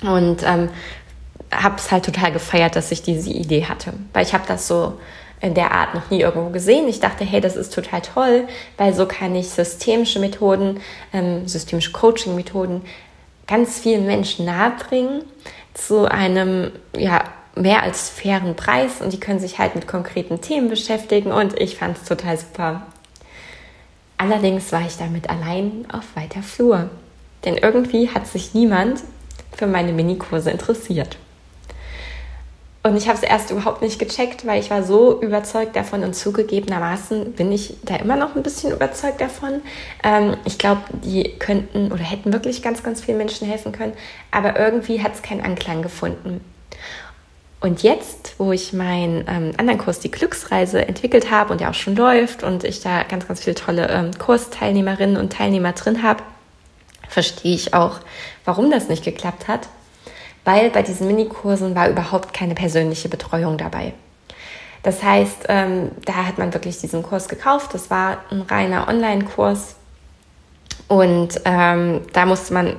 Und 0.03 0.43
ähm, 0.43 0.69
habe 1.51 1.75
es 1.77 1.91
halt 1.91 2.05
total 2.05 2.31
gefeiert, 2.31 2.75
dass 2.75 2.91
ich 2.91 3.01
diese 3.01 3.29
Idee 3.29 3.65
hatte, 3.65 3.93
weil 4.13 4.25
ich 4.25 4.33
habe 4.33 4.45
das 4.47 4.67
so 4.67 4.99
in 5.41 5.53
der 5.55 5.71
Art 5.71 5.95
noch 5.95 6.09
nie 6.09 6.21
irgendwo 6.21 6.49
gesehen. 6.51 6.87
Ich 6.87 6.99
dachte, 6.99 7.25
hey, 7.25 7.41
das 7.41 7.55
ist 7.55 7.73
total 7.73 8.01
toll, 8.01 8.47
weil 8.77 8.93
so 8.93 9.07
kann 9.07 9.35
ich 9.35 9.49
systemische 9.49 10.19
Methoden, 10.19 10.79
ähm, 11.13 11.47
systemische 11.47 11.91
Coaching-Methoden 11.91 12.83
ganz 13.47 13.79
vielen 13.79 14.05
Menschen 14.05 14.45
nahebringen 14.45 15.23
zu 15.73 16.05
einem, 16.05 16.71
ja, 16.95 17.23
mehr 17.55 17.83
als 17.83 18.09
fairen 18.09 18.55
Preis 18.55 19.01
und 19.01 19.11
die 19.11 19.19
können 19.19 19.39
sich 19.39 19.59
halt 19.59 19.75
mit 19.75 19.87
konkreten 19.87 20.41
Themen 20.41 20.69
beschäftigen 20.69 21.31
und 21.31 21.59
ich 21.59 21.75
fand 21.75 21.97
es 21.97 22.05
total 22.05 22.37
super. 22.37 22.83
Allerdings 24.17 24.71
war 24.71 24.81
ich 24.81 24.97
damit 24.97 25.29
allein 25.29 25.85
auf 25.91 26.15
weiter 26.15 26.43
Flur, 26.43 26.89
denn 27.43 27.57
irgendwie 27.57 28.09
hat 28.09 28.27
sich 28.27 28.53
niemand 28.53 29.01
für 29.57 29.67
meine 29.67 29.91
Minikurse 29.93 30.51
interessiert. 30.51 31.17
Und 32.83 32.97
ich 32.97 33.07
habe 33.07 33.17
es 33.17 33.23
erst 33.23 33.51
überhaupt 33.51 33.83
nicht 33.83 33.99
gecheckt, 33.99 34.45
weil 34.47 34.59
ich 34.59 34.71
war 34.71 34.81
so 34.81 35.21
überzeugt 35.21 35.75
davon 35.75 36.03
und 36.03 36.15
zugegebenermaßen 36.15 37.33
bin 37.33 37.51
ich 37.51 37.75
da 37.83 37.97
immer 37.97 38.15
noch 38.15 38.35
ein 38.35 38.41
bisschen 38.41 38.71
überzeugt 38.71 39.21
davon. 39.21 39.61
Ähm, 40.03 40.35
ich 40.45 40.57
glaube, 40.57 40.81
die 41.03 41.35
könnten 41.37 41.91
oder 41.91 42.03
hätten 42.03 42.33
wirklich 42.33 42.63
ganz, 42.63 42.81
ganz 42.81 43.01
vielen 43.01 43.19
Menschen 43.19 43.47
helfen 43.47 43.71
können, 43.71 43.93
aber 44.31 44.59
irgendwie 44.59 45.03
hat 45.03 45.13
es 45.13 45.21
keinen 45.21 45.41
Anklang 45.41 45.83
gefunden. 45.83 46.43
Und 47.59 47.83
jetzt, 47.83 48.33
wo 48.39 48.51
ich 48.51 48.73
meinen 48.73 49.25
ähm, 49.27 49.51
anderen 49.57 49.77
Kurs, 49.77 49.99
die 49.99 50.09
Glücksreise, 50.09 50.87
entwickelt 50.87 51.29
habe 51.29 51.51
und 51.51 51.61
der 51.61 51.69
auch 51.69 51.75
schon 51.75 51.95
läuft 51.95 52.41
und 52.41 52.63
ich 52.63 52.81
da 52.81 53.03
ganz, 53.03 53.27
ganz 53.27 53.43
viele 53.43 53.53
tolle 53.53 53.87
ähm, 53.89 54.11
Kursteilnehmerinnen 54.17 55.17
und 55.17 55.33
Teilnehmer 55.33 55.73
drin 55.73 56.01
habe, 56.01 56.23
verstehe 57.07 57.53
ich 57.53 57.75
auch, 57.75 57.99
warum 58.43 58.71
das 58.71 58.89
nicht 58.89 59.03
geklappt 59.03 59.47
hat 59.47 59.67
weil 60.45 60.69
bei 60.69 60.81
diesen 60.81 61.07
Minikursen 61.07 61.75
war 61.75 61.89
überhaupt 61.89 62.33
keine 62.33 62.55
persönliche 62.55 63.09
Betreuung 63.09 63.57
dabei. 63.57 63.93
Das 64.83 65.03
heißt, 65.03 65.45
ähm, 65.49 65.91
da 66.05 66.25
hat 66.25 66.37
man 66.37 66.53
wirklich 66.53 66.79
diesen 66.79 67.03
Kurs 67.03 67.27
gekauft. 67.27 67.73
Das 67.73 67.89
war 67.89 68.17
ein 68.31 68.41
reiner 68.41 68.87
Online-Kurs. 68.87 69.75
Und 70.87 71.39
ähm, 71.45 72.01
da 72.13 72.25
musste 72.25 72.53
man 72.53 72.75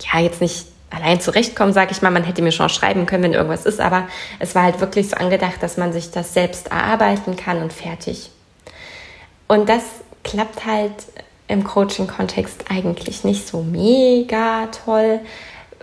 ja 0.00 0.20
jetzt 0.20 0.40
nicht 0.40 0.66
allein 0.90 1.20
zurechtkommen, 1.20 1.72
sage 1.72 1.92
ich 1.92 2.02
mal. 2.02 2.10
Man 2.10 2.24
hätte 2.24 2.42
mir 2.42 2.52
schon 2.52 2.68
schreiben 2.68 3.06
können, 3.06 3.22
wenn 3.22 3.32
irgendwas 3.32 3.64
ist, 3.64 3.80
aber 3.80 4.06
es 4.38 4.54
war 4.54 4.64
halt 4.64 4.80
wirklich 4.80 5.08
so 5.08 5.16
angedacht, 5.16 5.62
dass 5.62 5.76
man 5.76 5.92
sich 5.92 6.10
das 6.10 6.34
selbst 6.34 6.70
erarbeiten 6.70 7.36
kann 7.36 7.62
und 7.62 7.72
fertig. 7.72 8.30
Und 9.48 9.68
das 9.68 9.82
klappt 10.22 10.66
halt 10.66 10.92
im 11.48 11.64
Coaching-Kontext 11.64 12.66
eigentlich 12.70 13.24
nicht 13.24 13.48
so 13.48 13.62
mega 13.62 14.68
toll, 14.84 15.20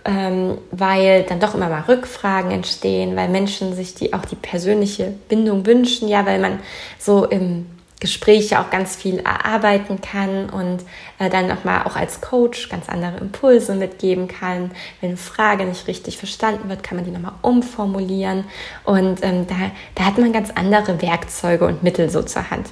ähm, 0.08 0.56
weil 0.70 1.24
dann 1.24 1.38
doch 1.38 1.54
immer 1.54 1.68
mal 1.68 1.82
Rückfragen 1.82 2.50
entstehen, 2.50 3.14
weil 3.14 3.28
Menschen 3.28 3.76
sich 3.76 3.94
die 3.94 4.14
auch 4.14 4.24
die 4.24 4.36
persönliche 4.36 5.12
Bindung 5.28 5.66
wünschen, 5.66 6.08
ja, 6.08 6.24
weil 6.24 6.38
man 6.38 6.60
so 6.98 7.26
im 7.26 7.66
Gespräch 8.00 8.48
ja 8.50 8.62
auch 8.62 8.70
ganz 8.70 8.96
viel 8.96 9.18
erarbeiten 9.18 10.00
kann 10.00 10.48
und 10.48 10.78
äh, 11.18 11.28
dann 11.28 11.46
nochmal 11.46 11.82
auch 11.84 11.94
als 11.94 12.22
Coach 12.22 12.70
ganz 12.70 12.88
andere 12.88 13.18
Impulse 13.18 13.74
mitgeben 13.74 14.28
kann. 14.28 14.70
Wenn 15.02 15.10
eine 15.10 15.18
Frage 15.18 15.66
nicht 15.66 15.86
richtig 15.88 16.16
verstanden 16.16 16.70
wird, 16.70 16.82
kann 16.82 16.96
man 16.96 17.04
die 17.04 17.10
nochmal 17.10 17.34
umformulieren 17.42 18.44
und 18.84 19.22
ähm, 19.22 19.46
da, 19.46 19.56
da 19.94 20.04
hat 20.06 20.16
man 20.16 20.32
ganz 20.32 20.50
andere 20.54 21.02
Werkzeuge 21.02 21.66
und 21.66 21.82
Mittel 21.82 22.08
so 22.08 22.22
zur 22.22 22.50
Hand. 22.50 22.68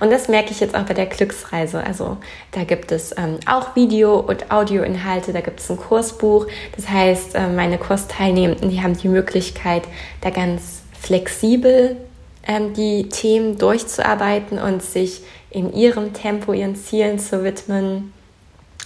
Und 0.00 0.10
das 0.10 0.28
merke 0.28 0.50
ich 0.50 0.60
jetzt 0.60 0.74
auch 0.74 0.82
bei 0.82 0.94
der 0.94 1.06
Glücksreise. 1.06 1.82
Also 1.82 2.18
da 2.52 2.64
gibt 2.64 2.92
es 2.92 3.14
ähm, 3.16 3.38
auch 3.46 3.76
Video- 3.76 4.20
und 4.20 4.50
Audioinhalte, 4.50 5.32
da 5.32 5.40
gibt 5.40 5.60
es 5.60 5.70
ein 5.70 5.76
Kursbuch. 5.76 6.46
Das 6.76 6.88
heißt, 6.88 7.34
äh, 7.34 7.48
meine 7.48 7.78
Kursteilnehmenden, 7.78 8.70
die 8.70 8.82
haben 8.82 8.96
die 8.96 9.08
Möglichkeit, 9.08 9.82
da 10.20 10.30
ganz 10.30 10.82
flexibel 10.98 11.96
ähm, 12.46 12.74
die 12.74 13.08
Themen 13.08 13.58
durchzuarbeiten 13.58 14.58
und 14.58 14.82
sich 14.82 15.22
in 15.50 15.72
ihrem 15.72 16.12
Tempo 16.12 16.52
ihren 16.52 16.76
Zielen 16.76 17.18
zu 17.18 17.44
widmen 17.44 18.12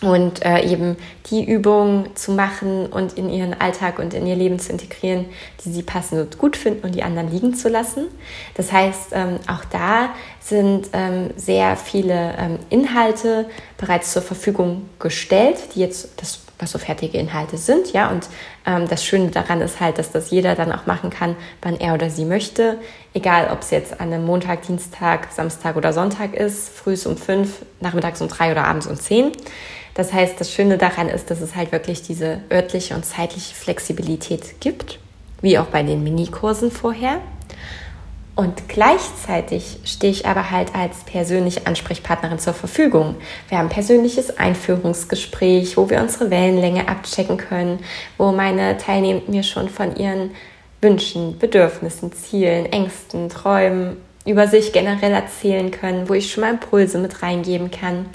und 0.05 0.45
äh, 0.45 0.63
eben 0.63 0.97
die 1.31 1.45
Übungen 1.45 2.15
zu 2.15 2.33
machen 2.33 2.87
und 2.87 3.15
in 3.15 3.31
ihren 3.31 3.59
Alltag 3.61 3.99
und 3.99 4.15
in 4.15 4.27
ihr 4.27 4.37
Leben 4.37 4.59
zu 4.59 4.73
integrieren, 4.73 5.27
die 5.65 5.73
sie 5.73 5.83
passend 5.83 6.21
und 6.21 6.39
gut 6.39 6.57
finden 6.57 6.85
und 6.85 6.95
die 6.95 7.03
anderen 7.03 7.31
liegen 7.31 7.55
zu 7.55 7.69
lassen. 7.69 8.07
Das 8.55 8.73
heißt, 8.73 9.13
ähm, 9.13 9.39
auch 9.47 9.65
da 9.65 10.11
sind 10.41 10.91
ähm, 10.93 11.31
sehr 11.37 11.77
viele 11.77 12.35
ähm, 12.39 12.59
Inhalte 12.71 13.47
bereits 13.79 14.13
zur 14.13 14.23
Verfügung 14.23 14.89
gestellt, 14.99 15.57
die 15.75 15.81
jetzt 15.81 16.21
das 16.21 16.45
was 16.59 16.71
so 16.71 16.79
fertige 16.79 17.19
Inhalte 17.19 17.57
sind, 17.57 17.93
ja. 17.93 18.11
Und 18.11 18.29
ähm, 18.67 18.89
das 18.89 19.05
Schöne 19.05 19.31
daran 19.31 19.61
ist 19.61 19.81
halt, 19.81 19.99
dass 19.99 20.13
das 20.13 20.31
jeder 20.31 20.55
dann 20.55 20.73
auch 20.73 20.87
machen 20.87 21.11
kann, 21.11 21.37
wann 21.63 21.79
er 21.79 21.95
oder 21.95 22.11
sie 22.11 22.25
möchte. 22.25 22.79
Egal, 23.13 23.51
ob 23.53 23.63
es 23.63 23.71
jetzt 23.71 24.01
an 24.01 24.13
einem 24.13 24.25
Montag, 24.25 24.63
Dienstag, 24.63 25.33
Samstag 25.33 25.77
oder 25.77 25.93
Sonntag 25.93 26.35
ist, 26.35 26.69
frühs 26.69 27.07
um 27.07 27.17
fünf, 27.17 27.63
nachmittags 27.81 28.21
um 28.21 28.29
drei 28.29 28.53
oder 28.53 28.65
abends 28.65 28.87
um 28.87 28.97
zehn. 28.97 29.33
Das 29.95 30.13
heißt, 30.13 30.41
das 30.41 30.53
Schöne 30.53 30.77
daran 30.77 31.09
ist, 31.09 31.31
dass 31.31 31.41
es 31.41 31.55
halt 31.55 31.73
wirklich 31.73 32.03
diese 32.03 32.41
örtliche 32.53 32.95
und 32.95 33.05
zeitliche 33.05 33.55
Flexibilität 33.55 34.61
gibt, 34.61 34.99
wie 35.41 35.59
auch 35.59 35.67
bei 35.67 35.83
den 35.83 36.03
Minikursen 36.03 36.71
vorher. 36.71 37.21
Und 38.37 38.69
gleichzeitig 38.69 39.79
stehe 39.85 40.13
ich 40.13 40.27
aber 40.27 40.51
halt 40.51 40.75
als 40.75 41.05
persönliche 41.05 41.69
Ansprechpartnerin 41.69 42.41
zur 42.41 42.53
Verfügung. 42.53 43.15
Wir 43.49 43.59
haben 43.59 43.67
ein 43.67 43.73
persönliches 43.73 44.37
Einführungsgespräch, 44.39 45.77
wo 45.77 45.89
wir 45.89 46.01
unsere 46.01 46.31
Wellenlänge 46.31 46.89
abchecken 46.89 47.37
können, 47.37 47.79
wo 48.19 48.33
meine 48.33 48.77
Teilnehmenden 48.77 49.33
mir 49.33 49.45
schon 49.45 49.69
von 49.69 49.95
ihren 49.95 50.33
Wünschen, 50.81 51.39
Bedürfnissen, 51.39 52.13
Zielen, 52.13 52.67
Ängsten, 52.67 53.29
Träumen 53.29 53.99
über 54.27 54.49
sich 54.49 54.73
generell 54.73 55.13
erzählen 55.13 55.71
können, 55.71 56.09
wo 56.09 56.15
ich 56.15 56.33
schon 56.33 56.43
mal 56.43 56.51
Impulse 56.51 56.99
mit 56.99 57.23
reingeben 57.23 57.71
kann. 57.71 58.07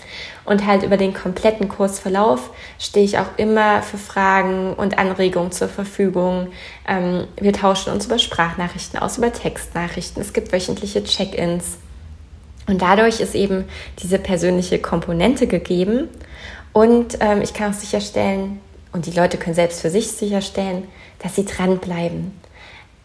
Und 0.43 0.65
halt 0.65 0.81
über 0.81 0.97
den 0.97 1.13
kompletten 1.13 1.69
Kursverlauf 1.69 2.49
stehe 2.79 3.05
ich 3.05 3.19
auch 3.19 3.37
immer 3.37 3.83
für 3.83 3.99
Fragen 3.99 4.73
und 4.73 4.97
Anregungen 4.97 5.51
zur 5.51 5.69
Verfügung. 5.69 6.47
Ähm, 6.87 7.27
wir 7.39 7.53
tauschen 7.53 7.93
uns 7.93 8.07
über 8.07 8.17
Sprachnachrichten 8.17 8.99
aus, 8.99 9.19
über 9.19 9.31
Textnachrichten. 9.31 10.21
Es 10.21 10.33
gibt 10.33 10.51
wöchentliche 10.51 11.03
Check-ins. 11.03 11.77
Und 12.65 12.81
dadurch 12.81 13.19
ist 13.19 13.35
eben 13.35 13.65
diese 14.01 14.17
persönliche 14.17 14.79
Komponente 14.79 15.45
gegeben. 15.45 16.07
Und 16.73 17.17
ähm, 17.19 17.41
ich 17.41 17.53
kann 17.53 17.71
auch 17.71 17.77
sicherstellen, 17.77 18.59
und 18.91 19.05
die 19.05 19.11
Leute 19.11 19.37
können 19.37 19.55
selbst 19.55 19.81
für 19.81 19.91
sich 19.91 20.07
sicherstellen, 20.11 20.87
dass 21.19 21.35
sie 21.35 21.45
dranbleiben. 21.45 22.31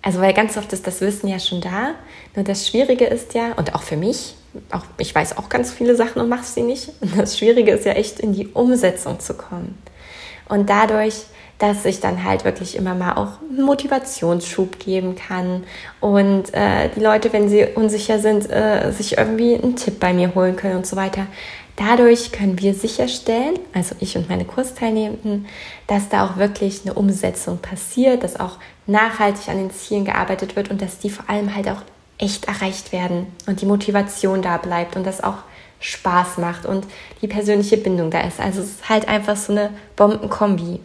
Also 0.04 0.20
weil 0.20 0.34
ganz 0.34 0.58
oft 0.58 0.70
ist 0.74 0.86
das 0.86 1.00
Wissen 1.00 1.28
ja 1.28 1.38
schon 1.38 1.62
da. 1.62 1.94
Nur 2.36 2.44
das 2.44 2.68
Schwierige 2.68 3.06
ist 3.06 3.32
ja, 3.32 3.52
und 3.56 3.74
auch 3.74 3.82
für 3.82 3.96
mich, 3.96 4.34
auch 4.70 4.82
ich 4.98 5.14
weiß 5.14 5.38
auch 5.38 5.48
ganz 5.48 5.72
viele 5.72 5.96
Sachen 5.96 6.20
und 6.20 6.28
mache 6.28 6.44
sie 6.44 6.62
nicht. 6.62 6.90
Und 7.00 7.18
das 7.18 7.38
Schwierige 7.38 7.72
ist 7.72 7.86
ja 7.86 7.92
echt 7.92 8.20
in 8.20 8.34
die 8.34 8.48
Umsetzung 8.48 9.18
zu 9.18 9.32
kommen. 9.32 9.78
Und 10.46 10.68
dadurch, 10.68 11.14
dass 11.58 11.86
ich 11.86 12.00
dann 12.00 12.22
halt 12.22 12.44
wirklich 12.44 12.76
immer 12.76 12.94
mal 12.94 13.14
auch 13.14 13.40
einen 13.48 13.64
Motivationsschub 13.64 14.78
geben 14.78 15.16
kann 15.16 15.64
und 16.00 16.52
äh, 16.52 16.90
die 16.94 17.00
Leute, 17.00 17.32
wenn 17.32 17.48
sie 17.48 17.64
unsicher 17.74 18.18
sind, 18.18 18.50
äh, 18.50 18.90
sich 18.92 19.16
irgendwie 19.16 19.54
einen 19.54 19.76
Tipp 19.76 20.00
bei 20.00 20.12
mir 20.12 20.34
holen 20.34 20.56
können 20.56 20.76
und 20.76 20.86
so 20.86 20.96
weiter. 20.96 21.28
Dadurch 21.76 22.30
können 22.30 22.60
wir 22.60 22.74
sicherstellen, 22.74 23.58
also 23.72 23.96
ich 23.98 24.16
und 24.16 24.28
meine 24.28 24.44
Kursteilnehmenden, 24.44 25.46
dass 25.88 26.08
da 26.08 26.26
auch 26.26 26.36
wirklich 26.36 26.82
eine 26.84 26.94
Umsetzung 26.94 27.58
passiert, 27.58 28.22
dass 28.22 28.38
auch 28.38 28.58
nachhaltig 28.86 29.48
an 29.48 29.58
den 29.58 29.70
Zielen 29.70 30.04
gearbeitet 30.04 30.56
wird 30.56 30.70
und 30.70 30.82
dass 30.82 30.98
die 30.98 31.10
vor 31.10 31.28
allem 31.28 31.54
halt 31.54 31.68
auch 31.68 31.82
echt 32.18 32.46
erreicht 32.46 32.92
werden 32.92 33.26
und 33.46 33.60
die 33.60 33.66
Motivation 33.66 34.42
da 34.42 34.56
bleibt 34.56 34.96
und 34.96 35.04
das 35.04 35.22
auch 35.22 35.38
Spaß 35.80 36.38
macht 36.38 36.64
und 36.64 36.86
die 37.20 37.28
persönliche 37.28 37.76
Bindung 37.76 38.10
da 38.10 38.20
ist. 38.20 38.40
Also 38.40 38.60
es 38.60 38.70
ist 38.70 38.88
halt 38.88 39.08
einfach 39.08 39.36
so 39.36 39.52
eine 39.52 39.70
Bombenkombi. 39.96 40.80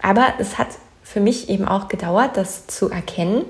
Aber 0.00 0.34
es 0.38 0.58
hat 0.58 0.68
für 1.02 1.20
mich 1.20 1.48
eben 1.48 1.68
auch 1.68 1.88
gedauert, 1.88 2.36
das 2.36 2.66
zu 2.66 2.90
erkennen 2.90 3.44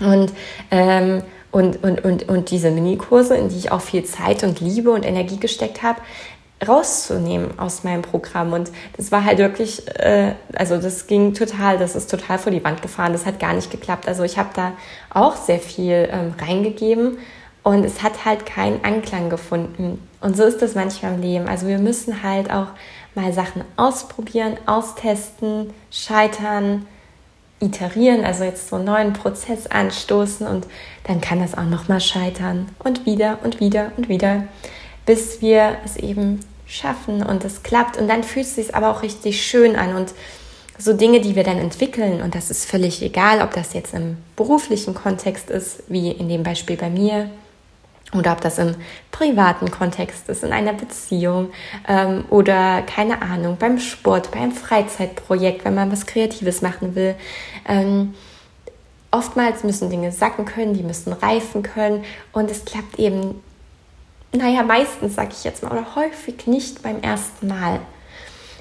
und 0.00 0.32
ähm, 0.70 1.22
und, 1.52 1.82
und, 1.82 2.04
und, 2.04 2.28
und 2.28 2.50
diese 2.50 2.70
Minikurse, 2.70 3.36
in 3.36 3.48
die 3.48 3.58
ich 3.58 3.72
auch 3.72 3.80
viel 3.80 4.04
Zeit 4.04 4.44
und 4.44 4.60
Liebe 4.60 4.90
und 4.90 5.04
Energie 5.04 5.38
gesteckt 5.38 5.82
habe, 5.82 6.00
rauszunehmen 6.66 7.58
aus 7.58 7.84
meinem 7.84 8.02
Programm. 8.02 8.52
Und 8.52 8.70
das 8.96 9.10
war 9.12 9.24
halt 9.24 9.38
wirklich, 9.38 9.88
äh, 9.98 10.34
also 10.54 10.78
das 10.78 11.06
ging 11.06 11.34
total, 11.34 11.78
das 11.78 11.96
ist 11.96 12.10
total 12.10 12.38
vor 12.38 12.52
die 12.52 12.62
Wand 12.62 12.82
gefahren. 12.82 13.12
Das 13.12 13.26
hat 13.26 13.40
gar 13.40 13.54
nicht 13.54 13.70
geklappt. 13.70 14.08
Also 14.08 14.22
ich 14.22 14.38
habe 14.38 14.50
da 14.54 14.72
auch 15.10 15.36
sehr 15.36 15.58
viel 15.58 16.08
ähm, 16.12 16.34
reingegeben 16.40 17.18
und 17.62 17.84
es 17.84 18.02
hat 18.02 18.24
halt 18.24 18.46
keinen 18.46 18.84
Anklang 18.84 19.30
gefunden. 19.30 20.06
Und 20.20 20.36
so 20.36 20.44
ist 20.44 20.60
das 20.62 20.74
manchmal 20.74 21.14
im 21.14 21.22
Leben. 21.22 21.48
Also 21.48 21.66
wir 21.66 21.78
müssen 21.78 22.22
halt 22.22 22.50
auch 22.50 22.68
mal 23.14 23.32
Sachen 23.32 23.64
ausprobieren, 23.76 24.56
austesten, 24.66 25.72
scheitern, 25.90 26.86
iterieren, 27.60 28.24
also 28.24 28.44
jetzt 28.44 28.68
so 28.68 28.76
einen 28.76 28.86
neuen 28.86 29.12
Prozess 29.12 29.66
anstoßen 29.66 30.46
und 30.46 30.66
dann 31.04 31.20
kann 31.20 31.40
das 31.40 31.56
auch 31.56 31.64
nochmal 31.64 32.00
scheitern 32.00 32.68
und 32.78 33.04
wieder 33.04 33.38
und 33.44 33.60
wieder 33.60 33.92
und 33.96 34.08
wieder, 34.08 34.44
bis 35.04 35.42
wir 35.42 35.76
es 35.84 35.96
eben 35.96 36.40
schaffen 36.70 37.22
und 37.22 37.44
es 37.44 37.62
klappt. 37.62 37.98
Und 37.98 38.08
dann 38.08 38.24
fühlt 38.24 38.46
es 38.46 38.54
sich 38.54 38.74
aber 38.74 38.90
auch 38.90 39.02
richtig 39.02 39.44
schön 39.44 39.76
an. 39.76 39.94
Und 39.94 40.14
so 40.78 40.94
Dinge, 40.94 41.20
die 41.20 41.36
wir 41.36 41.44
dann 41.44 41.58
entwickeln 41.58 42.22
und 42.22 42.34
das 42.34 42.50
ist 42.50 42.64
völlig 42.64 43.02
egal, 43.02 43.42
ob 43.42 43.52
das 43.52 43.74
jetzt 43.74 43.92
im 43.92 44.16
beruflichen 44.34 44.94
Kontext 44.94 45.50
ist, 45.50 45.82
wie 45.88 46.10
in 46.10 46.28
dem 46.28 46.42
Beispiel 46.42 46.76
bei 46.76 46.88
mir 46.88 47.30
Oder 48.16 48.32
ob 48.32 48.40
das 48.40 48.58
im 48.58 48.74
privaten 49.12 49.70
Kontext 49.70 50.28
ist, 50.28 50.42
in 50.42 50.52
einer 50.52 50.72
Beziehung 50.72 51.50
ähm, 51.86 52.24
oder 52.30 52.82
keine 52.82 53.22
Ahnung, 53.22 53.56
beim 53.58 53.78
Sport, 53.78 54.30
beim 54.32 54.52
Freizeitprojekt, 54.52 55.64
wenn 55.64 55.74
man 55.74 55.92
was 55.92 56.06
Kreatives 56.06 56.62
machen 56.62 56.94
will. 56.96 57.14
Ähm, 57.68 58.14
oftmals 59.12 59.64
müssen 59.64 59.90
Dinge 59.90 60.10
sacken 60.12 60.44
können, 60.44 60.74
die 60.74 60.82
müssen 60.82 61.12
reifen 61.12 61.62
können. 61.62 62.04
Und 62.32 62.50
es 62.50 62.64
klappt 62.64 62.98
eben, 62.98 63.40
naja, 64.32 64.62
meistens 64.62 65.14
sage 65.14 65.30
ich 65.32 65.44
jetzt 65.44 65.62
mal, 65.62 65.72
oder 65.72 65.94
häufig 65.94 66.46
nicht 66.46 66.82
beim 66.82 67.00
ersten 67.00 67.48
Mal. 67.48 67.80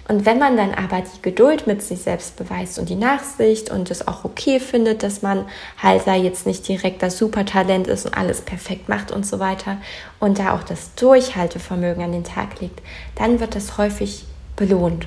Und 0.08 0.26
wenn 0.26 0.40
man 0.40 0.58
dann 0.58 0.74
aber 0.74 1.02
die 1.02 1.22
Geduld 1.22 1.68
mit 1.68 1.84
sich 1.84 2.02
selbst 2.02 2.36
beweist 2.36 2.80
und 2.80 2.90
die 2.90 2.96
Nachsicht 2.96 3.70
und 3.70 3.92
es 3.92 4.08
auch 4.08 4.26
okay 4.26 4.60
findet, 4.60 5.04
dass 5.04 5.22
man 5.22 5.46
halt 5.78 6.08
da 6.08 6.16
jetzt 6.16 6.48
nicht 6.48 6.68
direkt 6.68 7.04
das 7.04 7.20
Supertalent 7.20 7.86
ist 7.86 8.08
und 8.08 8.18
alles 8.18 8.42
perfekt 8.42 8.90
macht 8.90 9.12
und 9.12 9.24
so 9.24 9.38
weiter 9.38 9.78
und 10.20 10.40
da 10.40 10.56
auch 10.56 10.64
das 10.64 10.96
Durchhaltevermögen 10.96 12.04
an 12.04 12.12
den 12.12 12.24
Tag 12.24 12.60
legt, 12.60 12.82
dann 13.14 13.40
wird 13.40 13.54
das 13.54 13.78
häufig 13.78 14.26
belohnt. 14.56 15.06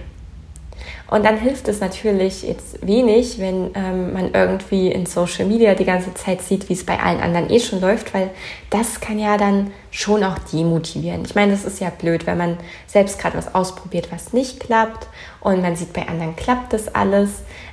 Und 1.13 1.27
dann 1.27 1.37
hilft 1.37 1.69
es 1.69 1.81
natürlich 1.81 2.43
jetzt 2.43 2.87
wenig, 2.87 3.39
wenn 3.39 3.73
ähm, 3.75 4.15
man 4.15 4.33
irgendwie 4.33 4.91
in 4.91 5.05
Social 5.05 5.45
Media 5.45 5.75
die 5.75 5.85
ganze 5.85 6.15
Zeit 6.15 6.41
sieht, 6.41 6.71
wie 6.71 6.73
es 6.73 6.87
bei 6.87 6.99
allen 6.99 7.21
anderen 7.21 7.51
eh 7.51 7.61
schon 7.61 7.83
läuft, 7.83 8.15
weil 8.15 8.31
das 8.71 8.99
kann 8.99 9.19
ja 9.19 9.37
dann 9.37 9.73
schon 9.91 10.25
auch 10.25 10.39
demotivieren. 10.39 11.27
Ich 11.27 11.35
meine, 11.35 11.53
das 11.53 11.67
ist 11.67 11.81
ja 11.81 11.91
blöd, 11.91 12.27
wenn 12.27 12.39
man 12.39 12.57
selbst 12.87 13.19
gerade 13.19 13.37
was 13.37 13.55
ausprobiert, 13.55 14.11
was 14.11 14.33
nicht 14.33 14.61
klappt 14.61 15.07
und 15.43 15.61
man 15.61 15.77
sieht, 15.77 15.93
bei 15.93 16.09
anderen 16.09 16.35
klappt 16.35 16.73
das 16.73 16.95
alles, 16.95 17.29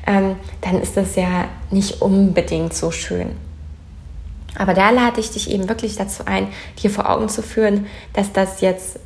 ähm, 0.06 0.36
dann 0.60 0.82
ist 0.82 0.98
das 0.98 1.16
ja 1.16 1.46
nicht 1.72 2.02
unbedingt 2.02 2.74
so 2.74 2.92
schön. 2.92 3.38
Aber 4.58 4.74
da 4.74 4.90
lade 4.90 5.22
ich 5.22 5.32
dich 5.32 5.50
eben 5.50 5.70
wirklich 5.70 5.96
dazu 5.96 6.24
ein, 6.26 6.50
dir 6.84 6.90
vor 6.90 7.10
Augen 7.10 7.30
zu 7.30 7.42
führen, 7.42 7.88
dass 8.12 8.34
das 8.34 8.60
jetzt 8.60 9.00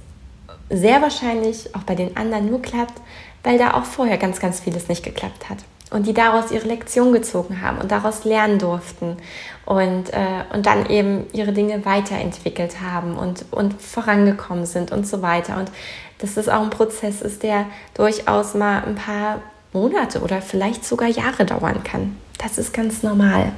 sehr 0.72 1.04
wahrscheinlich 1.04 1.76
auch 1.76 1.84
bei 1.84 1.94
den 1.94 2.18
anderen 2.18 2.48
nur 2.48 2.64
klappt, 2.64 3.00
weil 3.44 3.58
da 3.58 3.74
auch 3.74 3.86
vorher 3.86 4.18
ganz, 4.18 4.40
ganz 4.40 4.60
vieles 4.60 4.88
nicht 4.88 5.04
geklappt 5.04 5.50
hat. 5.50 5.60
Und 5.92 6.08
die 6.08 6.14
daraus 6.14 6.52
ihre 6.52 6.68
Lektion 6.68 7.14
gezogen 7.14 7.62
haben 7.62 7.78
und 7.78 7.92
daraus 7.92 8.24
lernen 8.24 8.58
durften 8.58 9.18
und, 9.66 10.12
äh, 10.12 10.44
und 10.52 10.66
dann 10.66 10.88
eben 10.88 11.28
ihre 11.34 11.54
Dinge 11.54 11.86
weiterentwickelt 11.86 12.82
haben 12.82 13.16
und, 13.16 13.46
und 13.52 13.80
vorangekommen 13.80 14.66
sind 14.66 14.92
und 14.92 15.06
so 15.06 15.22
weiter. 15.22 15.58
Und 15.58 15.72
dass 16.18 16.34
das 16.34 16.50
auch 16.50 16.64
ein 16.64 16.72
Prozess 16.72 17.22
ist, 17.22 17.44
der 17.44 17.68
durchaus 17.94 18.56
mal 18.56 18.84
ein 18.84 18.96
paar 18.96 19.42
Monate 19.72 20.22
oder 20.22 20.42
vielleicht 20.42 20.86
sogar 20.86 21.10
Jahre 21.10 21.46
dauern 21.46 21.84
kann. 21.84 22.18
Das 22.40 22.58
ist 22.58 22.74
ganz 22.74 23.04
normal. 23.04 23.52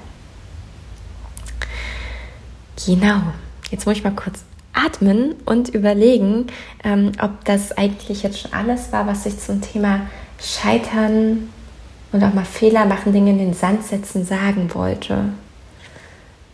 Genau. 2.86 3.21
Jetzt 3.71 3.86
muss 3.86 3.98
ich 3.98 4.04
mal 4.04 4.13
kurz 4.13 4.43
atmen 4.76 5.36
und 5.46 5.70
überlegen, 5.70 6.48
ähm, 6.84 7.12
ob 7.22 7.44
das 7.46 7.72
eigentlich 7.72 8.24
jetzt 8.24 8.42
schon 8.42 8.54
alles 8.54 8.92
war, 8.92 9.08
was 9.08 9.26
ich 9.26 9.40
zum 9.40 9.62
Thema 9.62 10.02
Scheitern 10.40 11.50
und 12.12 12.24
auch 12.24 12.34
mal 12.34 12.46
Fehler 12.46 12.86
machen, 12.86 13.14
Dinge 13.14 13.32
in 13.32 13.40
den 13.40 13.54
Sand 13.54 13.84
setzen 13.84 14.26
sagen 14.26 14.74
wollte. 14.74 15.26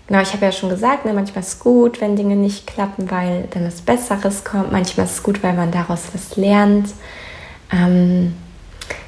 Genau, 0.08 0.22
ich 0.22 0.34
habe 0.34 0.46
ja 0.46 0.52
schon 0.52 0.70
gesagt, 0.70 1.06
ne, 1.06 1.14
manchmal 1.14 1.42
ist 1.42 1.54
es 1.54 1.60
gut, 1.60 2.02
wenn 2.02 2.16
Dinge 2.16 2.36
nicht 2.36 2.68
klappen, 2.68 3.10
weil 3.10 3.48
dann 3.52 3.66
was 3.66 3.82
Besseres 3.82 4.44
kommt. 4.44 4.72
Manchmal 4.72 5.06
ist 5.06 5.14
es 5.14 5.24
gut, 5.24 5.42
weil 5.42 5.54
man 5.54 5.72
daraus 5.72 6.10
was 6.14 6.36
lernt. 6.36 6.90
Ähm, 7.72 8.34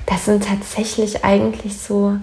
das 0.05 0.25
sind 0.25 0.45
tatsächlich 0.45 1.25
eigentlich 1.25 1.77
so 1.77 2.17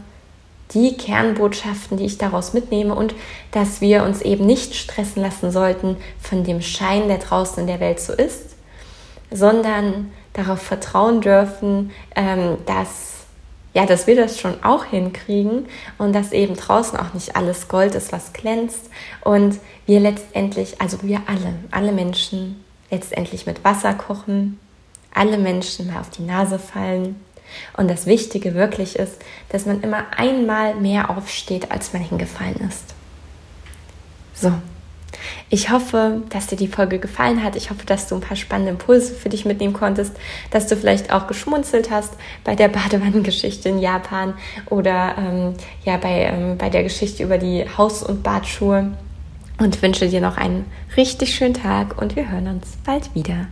die 0.75 0.97
Kernbotschaften, 0.97 1.97
die 1.97 2.05
ich 2.05 2.19
daraus 2.19 2.53
mitnehme 2.53 2.95
und 2.95 3.15
dass 3.51 3.81
wir 3.81 4.05
uns 4.05 4.23
eben 4.23 4.47
nicht 4.47 4.75
stressen 4.75 5.23
lassen 5.23 5.51
sollten 5.51 5.97
von 6.21 6.45
dem 6.45 6.63
Schein, 6.63 7.09
der 7.09 7.19
draußen 7.19 7.61
in 7.61 7.67
der 7.67 7.81
Welt 7.81 8.01
so 8.01 8.13
ist, 8.13 8.57
sondern 9.31 10.13
darauf 10.33 10.61
vertrauen 10.61 11.21
dürfen, 11.21 11.91
ähm, 12.15 12.59
dass 12.67 13.11
ja, 13.73 13.87
dass 13.87 14.09
wir 14.09 14.17
das 14.17 14.41
schon 14.41 14.65
auch 14.65 14.85
hinkriegen 14.85 15.67
und 15.97 16.13
dass 16.13 16.33
eben 16.33 16.57
draußen 16.57 16.99
auch 16.99 17.15
nicht 17.15 17.37
alles 17.37 17.69
Gold 17.69 17.95
ist, 17.95 18.11
was 18.11 18.33
glänzt 18.33 18.91
und 19.21 19.61
wir 19.87 20.01
letztendlich, 20.01 20.81
also 20.81 20.99
wir 21.03 21.23
alle, 21.27 21.55
alle 21.71 21.93
Menschen 21.93 22.65
letztendlich 22.91 23.47
mit 23.47 23.63
Wasser 23.63 23.95
kochen, 23.95 24.59
alle 25.15 25.39
Menschen 25.39 25.87
mal 25.87 26.01
auf 26.01 26.11
die 26.11 26.23
Nase 26.23 26.59
fallen 26.59 27.15
und 27.77 27.89
das 27.89 28.07
Wichtige 28.07 28.55
wirklich 28.55 28.97
ist, 28.97 29.23
dass 29.49 29.67
man 29.67 29.81
immer 29.83 30.05
einmal 30.17 30.75
mehr 30.75 31.11
aufsteht, 31.11 31.71
als 31.71 31.93
man 31.93 32.03
hingefallen 32.03 32.61
ist. 32.69 32.95
So. 34.35 34.53
Ich 35.49 35.71
hoffe, 35.71 36.23
dass 36.31 36.47
dir 36.47 36.57
die 36.57 36.69
Folge 36.69 36.99
gefallen 36.99 37.43
hat. 37.43 37.57
Ich 37.57 37.71
hoffe, 37.71 37.85
dass 37.85 38.07
du 38.07 38.15
ein 38.15 38.21
paar 38.21 38.37
spannende 38.37 38.71
Impulse 38.71 39.13
für 39.13 39.29
dich 39.29 39.45
mitnehmen 39.45 39.75
konntest, 39.75 40.17
dass 40.51 40.67
du 40.67 40.77
vielleicht 40.77 41.13
auch 41.13 41.27
geschmunzelt 41.27 41.91
hast 41.91 42.15
bei 42.45 42.55
der 42.55 42.69
Badewannengeschichte 42.71 43.69
in 43.69 43.81
Japan 43.81 44.35
oder 44.67 45.17
ähm, 45.19 45.55
ja 45.85 45.97
bei, 45.97 46.23
ähm, 46.23 46.57
bei 46.57 46.71
der 46.71 46.85
Geschichte 46.85 47.23
über 47.23 47.39
die 47.39 47.67
Haus- 47.77 48.03
und 48.03 48.23
Badschuhe 48.23 48.93
und 49.59 49.83
wünsche 49.83 50.09
dir 50.09 50.21
noch 50.21 50.37
einen 50.37 50.65
richtig 50.97 51.35
schönen 51.35 51.55
Tag 51.55 52.01
und 52.01 52.17
wir 52.17 52.31
hören 52.31 52.49
uns 52.49 52.79
bald 52.85 53.15
wieder. 53.15 53.47